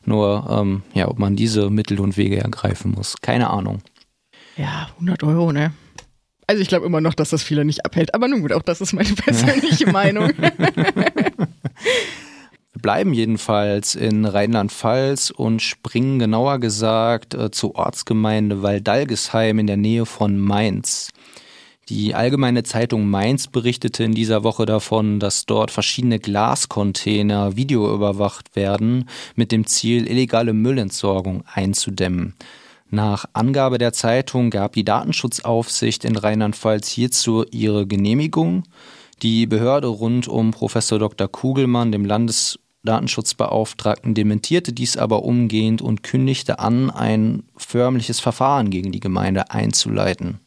Nur, 0.03 0.47
ähm, 0.49 0.83
ja, 0.93 1.07
ob 1.07 1.17
man 1.17 1.35
diese 1.35 1.69
Mittel 1.69 1.99
und 1.99 2.17
Wege 2.17 2.37
ergreifen 2.37 2.91
muss, 2.91 3.15
keine 3.21 3.49
Ahnung. 3.49 3.79
Ja, 4.57 4.89
100 4.95 5.23
Euro, 5.23 5.51
ne? 5.51 5.73
Also 6.47 6.61
ich 6.61 6.67
glaube 6.67 6.85
immer 6.85 7.01
noch, 7.01 7.15
dass 7.15 7.29
das 7.29 7.41
viele 7.41 7.65
nicht 7.65 7.85
abhält. 7.85 8.13
Aber 8.13 8.27
nun 8.27 8.41
gut, 8.41 8.53
auch 8.53 8.61
das 8.61 8.81
ist 8.81 8.93
meine 8.93 9.09
persönliche 9.15 9.89
Meinung. 9.89 10.31
Bleiben 12.85 13.15
jedenfalls 13.15 13.95
in 13.95 14.25
Rheinland-Pfalz 14.25 15.31
und 15.31 15.59
springen 15.59 16.19
genauer 16.19 16.59
gesagt 16.59 17.33
äh, 17.33 17.49
zur 17.49 17.73
Ortsgemeinde 17.73 18.61
Waldalgesheim 18.61 19.57
in 19.57 19.65
der 19.65 19.75
Nähe 19.75 20.05
von 20.05 20.37
Mainz. 20.37 21.09
Die 21.89 22.13
Allgemeine 22.13 22.61
Zeitung 22.61 23.09
Mainz 23.09 23.47
berichtete 23.47 24.03
in 24.03 24.13
dieser 24.13 24.43
Woche 24.43 24.67
davon, 24.67 25.19
dass 25.19 25.47
dort 25.47 25.71
verschiedene 25.71 26.19
Glascontainer 26.19 27.55
videoüberwacht 27.55 28.55
werden, 28.55 29.09
mit 29.33 29.51
dem 29.51 29.65
Ziel, 29.65 30.07
illegale 30.07 30.53
Müllentsorgung 30.53 31.43
einzudämmen. 31.51 32.35
Nach 32.91 33.25
Angabe 33.33 33.79
der 33.79 33.93
Zeitung 33.93 34.51
gab 34.51 34.73
die 34.73 34.85
Datenschutzaufsicht 34.85 36.05
in 36.05 36.17
Rheinland-Pfalz 36.17 36.87
hierzu 36.89 37.45
ihre 37.49 37.87
Genehmigung. 37.87 38.61
Die 39.23 39.47
Behörde 39.47 39.87
rund 39.87 40.27
um 40.27 40.51
Professor 40.51 40.99
Dr. 40.99 41.27
Kugelmann, 41.27 41.91
dem 41.91 42.05
Landesdatenschutzbeauftragten, 42.85 44.13
dementierte 44.13 44.71
dies 44.71 44.97
aber 44.97 45.23
umgehend 45.23 45.81
und 45.81 46.03
kündigte 46.03 46.59
an, 46.59 46.89
ein 46.89 47.43
förmliches 47.57 48.19
Verfahren 48.19 48.69
gegen 48.69 48.91
die 48.91 48.99
Gemeinde 48.99 49.51
einzuleiten. 49.51 50.39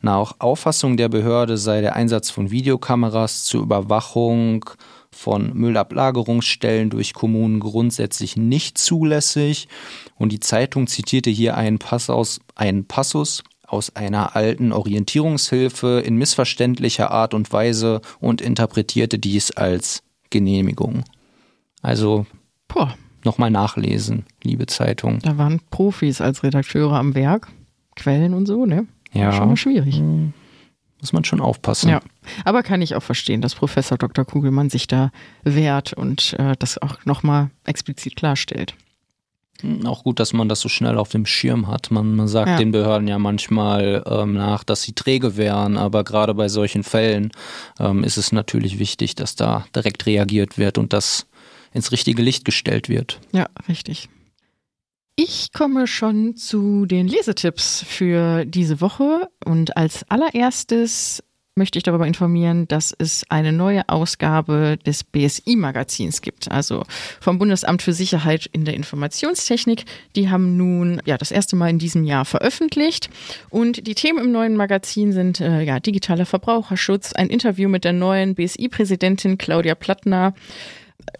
Nach 0.00 0.36
Auffassung 0.38 0.96
der 0.96 1.08
Behörde 1.08 1.56
sei 1.56 1.80
der 1.80 1.96
Einsatz 1.96 2.30
von 2.30 2.50
Videokameras 2.50 3.44
zur 3.44 3.62
Überwachung 3.62 4.64
von 5.10 5.52
Müllablagerungsstellen 5.54 6.90
durch 6.90 7.14
Kommunen 7.14 7.60
grundsätzlich 7.60 8.36
nicht 8.36 8.76
zulässig. 8.76 9.68
Und 10.16 10.32
die 10.32 10.40
Zeitung 10.40 10.86
zitierte 10.86 11.30
hier 11.30 11.56
einen, 11.56 11.78
Pass 11.78 12.10
aus, 12.10 12.40
einen 12.54 12.86
Passus 12.86 13.42
aus 13.66 13.96
einer 13.96 14.36
alten 14.36 14.72
Orientierungshilfe 14.72 16.02
in 16.04 16.16
missverständlicher 16.16 17.10
Art 17.10 17.34
und 17.34 17.52
Weise 17.52 18.00
und 18.20 18.40
interpretierte 18.40 19.18
dies 19.18 19.50
als 19.52 20.02
Genehmigung. 20.30 21.04
Also 21.82 22.26
nochmal 23.24 23.50
nachlesen, 23.50 24.24
liebe 24.42 24.66
Zeitung. 24.66 25.18
Da 25.20 25.38
waren 25.38 25.60
Profis 25.70 26.20
als 26.20 26.42
Redakteure 26.42 26.94
am 26.94 27.14
Werk, 27.14 27.48
Quellen 27.94 28.34
und 28.34 28.46
so, 28.46 28.66
ne? 28.66 28.86
Ja. 29.12 29.32
Schon 29.32 29.48
mal 29.48 29.56
schwierig. 29.56 29.98
Hm 29.98 30.32
muss 31.00 31.12
man 31.12 31.24
schon 31.24 31.40
aufpassen. 31.40 31.90
Ja, 31.90 32.00
aber 32.44 32.62
kann 32.62 32.82
ich 32.82 32.94
auch 32.94 33.02
verstehen, 33.02 33.40
dass 33.40 33.54
Professor 33.54 33.98
Dr. 33.98 34.24
Kugelmann 34.24 34.70
sich 34.70 34.86
da 34.86 35.10
wehrt 35.44 35.92
und 35.92 36.34
äh, 36.38 36.54
das 36.58 36.80
auch 36.80 37.04
nochmal 37.04 37.50
explizit 37.64 38.16
klarstellt. 38.16 38.74
Hm, 39.60 39.86
auch 39.86 40.04
gut, 40.04 40.20
dass 40.20 40.32
man 40.32 40.48
das 40.48 40.60
so 40.60 40.68
schnell 40.68 40.98
auf 40.98 41.10
dem 41.10 41.26
Schirm 41.26 41.68
hat. 41.68 41.90
Man, 41.90 42.14
man 42.14 42.28
sagt 42.28 42.48
ja. 42.48 42.56
den 42.56 42.72
Behörden 42.72 43.08
ja 43.08 43.18
manchmal 43.18 44.02
ähm, 44.06 44.34
nach, 44.34 44.64
dass 44.64 44.82
sie 44.82 44.92
träge 44.92 45.36
wären, 45.36 45.76
aber 45.76 46.02
gerade 46.02 46.34
bei 46.34 46.48
solchen 46.48 46.82
Fällen 46.82 47.30
ähm, 47.78 48.02
ist 48.02 48.16
es 48.16 48.32
natürlich 48.32 48.78
wichtig, 48.78 49.14
dass 49.14 49.36
da 49.36 49.66
direkt 49.74 50.06
reagiert 50.06 50.58
wird 50.58 50.78
und 50.78 50.92
das 50.92 51.26
ins 51.76 51.92
richtige 51.92 52.22
Licht 52.22 52.44
gestellt 52.44 52.88
wird. 52.88 53.20
Ja, 53.32 53.46
richtig. 53.68 54.08
Ich 55.14 55.52
komme 55.52 55.86
schon 55.86 56.36
zu 56.36 56.84
den 56.84 57.08
Lesetipps 57.08 57.84
für 57.86 58.44
diese 58.44 58.80
Woche 58.80 59.28
und 59.44 59.76
als 59.76 60.04
allererstes 60.10 61.22
möchte 61.58 61.78
ich 61.78 61.84
darüber 61.84 62.06
informieren, 62.06 62.68
dass 62.68 62.94
es 62.98 63.24
eine 63.30 63.50
neue 63.50 63.88
Ausgabe 63.88 64.76
des 64.84 65.04
BSI-Magazins 65.04 66.20
gibt, 66.20 66.50
also 66.50 66.82
vom 67.18 67.38
Bundesamt 67.38 67.80
für 67.80 67.94
Sicherheit 67.94 68.46
in 68.52 68.66
der 68.66 68.74
Informationstechnik. 68.74 69.86
Die 70.16 70.28
haben 70.28 70.58
nun 70.58 71.00
ja 71.06 71.16
das 71.16 71.30
erste 71.30 71.56
Mal 71.56 71.70
in 71.70 71.78
diesem 71.78 72.04
Jahr 72.04 72.26
veröffentlicht 72.26 73.08
und 73.48 73.86
die 73.86 73.94
Themen 73.94 74.18
im 74.18 74.32
neuen 74.32 74.54
Magazin 74.54 75.12
sind 75.12 75.40
äh, 75.40 75.62
ja 75.62 75.80
digitaler 75.80 76.26
Verbraucherschutz, 76.26 77.14
ein 77.14 77.30
Interview 77.30 77.70
mit 77.70 77.84
der 77.84 77.94
neuen 77.94 78.34
BSI-Präsidentin 78.34 79.38
Claudia 79.38 79.74
Plattner. 79.74 80.34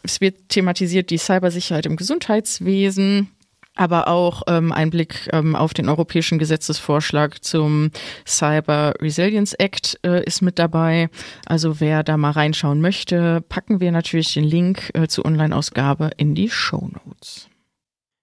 Es 0.03 0.21
wird 0.21 0.49
thematisiert 0.49 1.11
die 1.11 1.19
Cybersicherheit 1.19 1.87
im 1.87 1.97
Gesundheitswesen 1.97 3.29
aber 3.77 4.09
auch 4.09 4.43
ähm, 4.49 4.73
ein 4.73 4.91
Blick 4.91 5.29
ähm, 5.33 5.55
auf 5.55 5.75
den 5.75 5.89
europäischen 5.89 6.39
Gesetzesvorschlag 6.39 7.45
zum 7.45 7.91
Cyber 8.27 8.95
Resilience 9.01 9.53
Act 9.55 10.01
äh, 10.05 10.25
ist 10.25 10.43
mit 10.43 10.59
dabei. 10.59 11.11
Also 11.45 11.79
wer 11.79 12.03
da 12.03 12.17
mal 12.17 12.31
reinschauen 12.31 12.81
möchte, 12.81 13.43
packen 13.43 13.81
wir 13.81 13.93
natürlich 13.93 14.35
den 14.35 14.45
Link 14.45 14.91
äh, 14.95 15.07
zur 15.07 15.27
Online-Ausgabe 15.27 16.11
in 16.17 16.35
die 16.35 16.49
Show 16.49 16.89
Notes. 17.05 17.49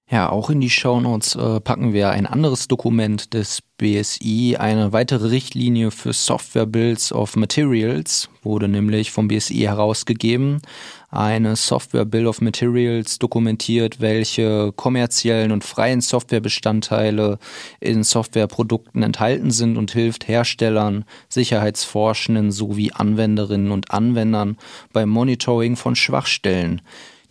Ja, 0.10 0.30
auch 0.30 0.50
in 0.50 0.60
die 0.60 0.70
Shownotes 0.70 1.36
äh, 1.36 1.60
packen 1.60 1.94
wir 1.94 2.10
ein 2.10 2.28
anderes 2.28 2.68
Dokument 2.68 3.34
des 3.34 3.62
BSI. 3.78 4.58
Eine 4.60 4.92
weitere 4.92 5.30
Richtlinie 5.30 5.92
für 5.92 6.14
Software 6.14 6.66
Bills 6.66 7.12
of 7.12 7.36
Materials 7.36 8.30
wurde 8.44 8.68
nämlich 8.68 9.12
vom 9.12 9.28
BSI 9.28 9.62
herausgegeben. 9.62 10.62
Eine 11.16 11.56
Software 11.56 12.06
Bill 12.06 12.26
of 12.26 12.42
Materials 12.42 13.20
dokumentiert, 13.20 14.02
welche 14.02 14.72
kommerziellen 14.76 15.52
und 15.52 15.64
freien 15.64 16.02
Softwarebestandteile 16.02 17.38
in 17.80 18.04
Softwareprodukten 18.04 19.04
enthalten 19.04 19.52
sind 19.52 19.78
und 19.78 19.92
hilft 19.92 20.28
Herstellern, 20.28 21.06
Sicherheitsforschenden 21.30 22.52
sowie 22.52 22.94
Anwenderinnen 22.94 23.70
und 23.70 23.92
Anwendern 23.92 24.58
beim 24.92 25.10
Monitoring 25.10 25.76
von 25.76 25.96
Schwachstellen. 25.96 26.82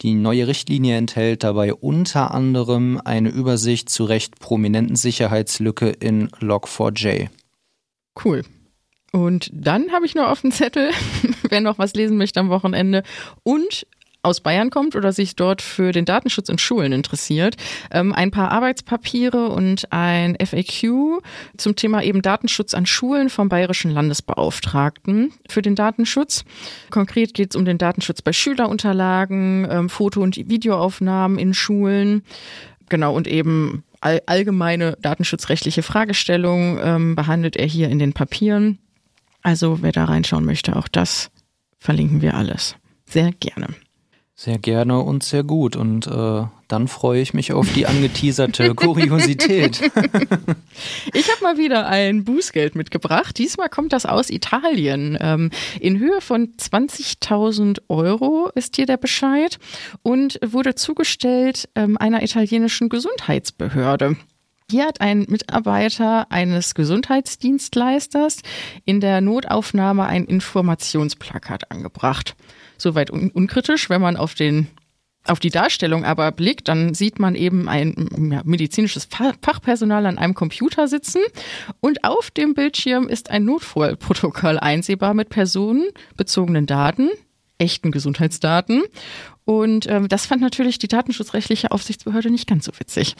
Die 0.02 0.14
neue 0.14 0.46
Richtlinie 0.46 0.96
enthält 0.96 1.42
dabei 1.42 1.74
unter 1.74 2.30
anderem 2.30 3.00
eine 3.04 3.30
Übersicht 3.30 3.88
zu 3.88 4.04
recht 4.04 4.38
prominenten 4.38 4.94
Sicherheitslücke 4.94 5.88
in 5.88 6.28
Log4j. 6.28 7.30
Cool. 8.24 8.44
Und 9.12 9.50
dann 9.52 9.92
habe 9.92 10.06
ich 10.06 10.14
noch 10.14 10.28
auf 10.28 10.40
dem 10.40 10.50
Zettel, 10.50 10.90
wer 11.48 11.60
noch 11.60 11.78
was 11.78 11.94
lesen 11.94 12.16
möchte 12.16 12.40
am 12.40 12.48
Wochenende 12.48 13.02
und 13.42 13.86
aus 14.22 14.40
Bayern 14.40 14.70
kommt 14.70 14.94
oder 14.94 15.12
sich 15.12 15.34
dort 15.36 15.60
für 15.60 15.92
den 15.92 16.04
Datenschutz 16.04 16.48
in 16.48 16.58
Schulen 16.58 16.92
interessiert, 16.92 17.56
ähm, 17.90 18.12
ein 18.12 18.30
paar 18.30 18.52
Arbeitspapiere 18.52 19.48
und 19.48 19.92
ein 19.92 20.36
FAQ 20.40 21.20
zum 21.56 21.76
Thema 21.76 22.02
eben 22.02 22.22
Datenschutz 22.22 22.72
an 22.74 22.86
Schulen 22.86 23.30
vom 23.30 23.48
Bayerischen 23.48 23.90
Landesbeauftragten 23.90 25.32
für 25.48 25.60
den 25.60 25.74
Datenschutz. 25.74 26.44
Konkret 26.90 27.34
geht 27.34 27.50
es 27.50 27.56
um 27.56 27.64
den 27.64 27.78
Datenschutz 27.78 28.22
bei 28.22 28.32
Schülerunterlagen, 28.32 29.66
ähm, 29.68 29.88
Foto- 29.88 30.22
und 30.22 30.36
Videoaufnahmen 30.36 31.38
in 31.38 31.52
Schulen. 31.52 32.22
Genau, 32.88 33.14
und 33.14 33.26
eben 33.26 33.82
all, 34.00 34.22
allgemeine 34.26 34.96
datenschutzrechtliche 35.02 35.82
Fragestellungen 35.82 36.78
ähm, 36.82 37.14
behandelt 37.16 37.56
er 37.56 37.66
hier 37.66 37.88
in 37.88 37.98
den 37.98 38.12
Papieren. 38.12 38.78
Also 39.42 39.82
wer 39.82 39.92
da 39.92 40.04
reinschauen 40.04 40.44
möchte, 40.44 40.76
auch 40.76 40.88
das 40.88 41.30
verlinken 41.78 42.22
wir 42.22 42.34
alles. 42.34 42.76
Sehr 43.04 43.32
gerne. 43.32 43.68
Sehr 44.34 44.58
gerne 44.58 44.98
und 44.98 45.22
sehr 45.22 45.44
gut. 45.44 45.76
Und 45.76 46.06
äh, 46.06 46.44
dann 46.66 46.88
freue 46.88 47.20
ich 47.20 47.34
mich 47.34 47.52
auf 47.52 47.70
die 47.74 47.86
angeteaserte 47.86 48.74
Kuriosität. 48.74 49.80
ich 51.12 51.30
habe 51.30 51.42
mal 51.42 51.58
wieder 51.58 51.86
ein 51.86 52.24
Bußgeld 52.24 52.74
mitgebracht. 52.74 53.36
Diesmal 53.38 53.68
kommt 53.68 53.92
das 53.92 54.06
aus 54.06 54.30
Italien. 54.30 55.18
Ähm, 55.20 55.50
in 55.78 55.98
Höhe 55.98 56.20
von 56.20 56.54
20.000 56.56 57.82
Euro 57.88 58.50
ist 58.54 58.76
hier 58.76 58.86
der 58.86 58.96
Bescheid 58.96 59.58
und 60.02 60.40
wurde 60.44 60.74
zugestellt 60.74 61.68
ähm, 61.74 61.98
einer 61.98 62.22
italienischen 62.22 62.88
Gesundheitsbehörde. 62.88 64.16
Hier 64.72 64.86
hat 64.86 65.02
ein 65.02 65.26
Mitarbeiter 65.28 66.32
eines 66.32 66.74
Gesundheitsdienstleisters 66.74 68.38
in 68.86 69.02
der 69.02 69.20
Notaufnahme 69.20 70.06
ein 70.06 70.24
Informationsplakat 70.24 71.70
angebracht 71.70 72.34
soweit 72.78 73.10
un 73.10 73.30
unkritisch. 73.30 73.90
Wenn 73.90 74.00
man 74.00 74.16
auf 74.16 74.34
den 74.34 74.68
auf 75.26 75.40
die 75.40 75.50
Darstellung 75.50 76.06
aber 76.06 76.32
blickt, 76.32 76.68
dann 76.68 76.94
sieht 76.94 77.18
man 77.18 77.34
eben 77.34 77.68
ein 77.68 78.30
ja, 78.32 78.40
medizinisches 78.44 79.06
Fachpersonal 79.42 80.06
an 80.06 80.16
einem 80.16 80.32
Computer 80.32 80.88
sitzen 80.88 81.20
und 81.80 82.02
auf 82.02 82.30
dem 82.30 82.54
Bildschirm 82.54 83.08
ist 83.08 83.28
ein 83.28 83.44
Notfallprotokoll 83.44 84.58
einsehbar 84.58 85.12
mit 85.12 85.28
personenbezogenen 85.28 86.64
Daten, 86.64 87.10
echten 87.58 87.90
Gesundheitsdaten. 87.90 88.84
Und 89.44 89.86
ähm, 89.86 90.08
das 90.08 90.24
fand 90.24 90.40
natürlich 90.40 90.78
die 90.78 90.88
datenschutzrechtliche 90.88 91.72
Aufsichtsbehörde 91.72 92.30
nicht 92.30 92.48
ganz 92.48 92.64
so 92.64 92.72
witzig. 92.78 93.16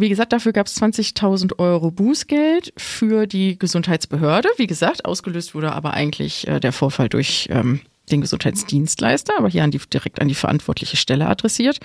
Wie 0.00 0.08
gesagt, 0.08 0.32
dafür 0.32 0.52
gab 0.52 0.66
es 0.66 0.80
20.000 0.80 1.58
Euro 1.58 1.90
Bußgeld 1.90 2.72
für 2.76 3.26
die 3.26 3.58
Gesundheitsbehörde. 3.58 4.48
Wie 4.56 4.66
gesagt, 4.66 5.04
ausgelöst 5.04 5.54
wurde 5.54 5.72
aber 5.72 5.94
eigentlich 5.94 6.46
äh, 6.46 6.60
der 6.60 6.72
Vorfall 6.72 7.08
durch 7.08 7.48
ähm, 7.50 7.80
den 8.10 8.20
Gesundheitsdienstleister, 8.20 9.34
aber 9.38 9.48
hier 9.48 9.64
an 9.64 9.70
die, 9.70 9.78
direkt 9.78 10.20
an 10.20 10.28
die 10.28 10.34
verantwortliche 10.34 10.96
Stelle 10.96 11.26
adressiert. 11.26 11.78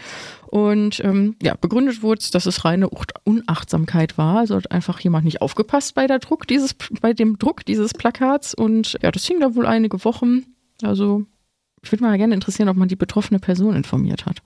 Und 0.47 0.99
ähm, 1.03 1.35
ja, 1.41 1.55
begründet 1.55 2.01
wurde 2.01 2.19
es, 2.19 2.31
dass 2.31 2.45
es 2.45 2.65
reine 2.65 2.89
Unachtsamkeit 3.23 4.17
war. 4.17 4.39
Also 4.39 4.55
hat 4.55 4.71
einfach 4.71 4.99
jemand 4.99 5.25
nicht 5.25 5.41
aufgepasst 5.41 5.95
bei 5.95 6.07
der 6.07 6.19
Druck 6.19 6.47
dieses, 6.47 6.75
bei 7.01 7.13
dem 7.13 7.37
Druck 7.37 7.65
dieses 7.65 7.93
Plakats. 7.93 8.53
Und 8.53 8.97
ja, 9.01 9.11
das 9.11 9.25
hing 9.25 9.39
da 9.39 9.55
wohl 9.55 9.65
einige 9.65 10.03
Wochen. 10.05 10.45
Also 10.81 11.25
ich 11.81 11.91
würde 11.91 12.03
mal 12.03 12.17
gerne 12.17 12.33
interessieren, 12.33 12.69
ob 12.69 12.77
man 12.77 12.87
die 12.87 12.95
betroffene 12.95 13.39
Person 13.39 13.75
informiert 13.75 14.25
hat. 14.25 14.41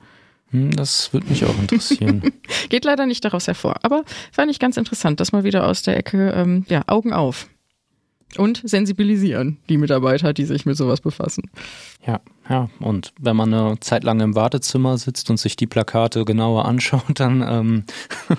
Hm, 0.52 0.72
das 0.72 1.12
würde 1.14 1.28
mich 1.28 1.46
auch 1.46 1.58
interessieren. 1.60 2.32
Geht 2.70 2.86
leider 2.86 3.06
nicht 3.06 3.24
daraus 3.26 3.48
hervor. 3.48 3.78
Aber 3.84 4.04
fand 4.32 4.52
ich 4.52 4.60
ganz 4.60 4.78
interessant, 4.78 5.20
dass 5.20 5.32
mal 5.32 5.44
wieder 5.44 5.68
aus 5.68 5.82
der 5.82 5.98
Ecke, 5.98 6.32
ähm, 6.32 6.66
ja, 6.70 6.84
Augen 6.88 7.14
auf. 7.14 7.48
Und 8.36 8.62
sensibilisieren 8.66 9.58
die 9.70 9.78
Mitarbeiter, 9.78 10.34
die 10.34 10.44
sich 10.44 10.66
mit 10.66 10.76
sowas 10.76 11.00
befassen. 11.00 11.50
Ja, 12.06 12.20
ja. 12.50 12.70
Und 12.80 13.14
wenn 13.20 13.38
man 13.38 13.54
eine 13.54 13.80
Zeit 13.80 14.04
lang 14.04 14.20
im 14.20 14.36
Wartezimmer 14.36 14.98
sitzt 14.98 15.30
und 15.30 15.38
sich 15.38 15.56
die 15.56 15.68
Plakate 15.68 16.26
genauer 16.26 16.66
anschaut, 16.66 17.20
dann 17.20 17.42
ähm, 17.42 17.86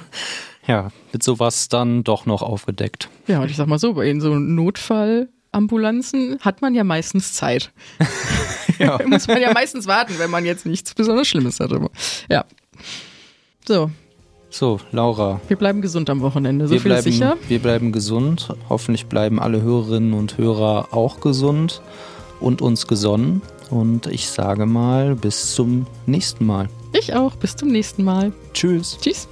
ja, 0.66 0.92
wird 1.10 1.22
sowas 1.22 1.68
dann 1.68 2.04
doch 2.04 2.26
noch 2.26 2.42
aufgedeckt. 2.42 3.08
Ja, 3.26 3.40
und 3.40 3.50
ich 3.50 3.56
sag 3.56 3.66
mal 3.66 3.78
so, 3.78 3.98
in 4.02 4.20
so 4.20 4.38
Notfallambulanzen 4.38 6.38
hat 6.40 6.60
man 6.60 6.74
ja 6.74 6.84
meistens 6.84 7.32
Zeit. 7.32 7.72
ja. 8.84 8.98
Muss 9.06 9.26
man 9.28 9.40
ja 9.40 9.52
meistens 9.52 9.86
warten, 9.86 10.14
wenn 10.18 10.30
man 10.30 10.44
jetzt 10.44 10.66
nichts 10.66 10.94
besonders 10.94 11.28
Schlimmes 11.28 11.60
hat. 11.60 11.70
Ja. 12.28 12.44
So, 13.66 13.90
so, 14.50 14.80
Laura. 14.92 15.40
Wir 15.48 15.56
bleiben 15.56 15.82
gesund 15.82 16.08
am 16.08 16.20
Wochenende, 16.20 16.66
so 16.66 16.72
wir 16.72 16.80
viel 16.80 16.90
bleiben, 16.90 17.02
sicher. 17.02 17.36
Wir 17.48 17.58
bleiben 17.58 17.92
gesund. 17.92 18.48
Hoffentlich 18.68 19.06
bleiben 19.06 19.38
alle 19.40 19.62
Hörerinnen 19.62 20.14
und 20.14 20.38
Hörer 20.38 20.88
auch 20.90 21.20
gesund 21.20 21.82
und 22.40 22.62
uns 22.62 22.86
gesonnen. 22.86 23.42
Und 23.70 24.06
ich 24.06 24.28
sage 24.28 24.64
mal, 24.64 25.14
bis 25.14 25.54
zum 25.54 25.86
nächsten 26.06 26.46
Mal. 26.46 26.68
Ich 26.98 27.14
auch, 27.14 27.34
bis 27.36 27.56
zum 27.56 27.68
nächsten 27.68 28.02
Mal. 28.04 28.32
Tschüss. 28.54 28.96
Tschüss. 29.00 29.28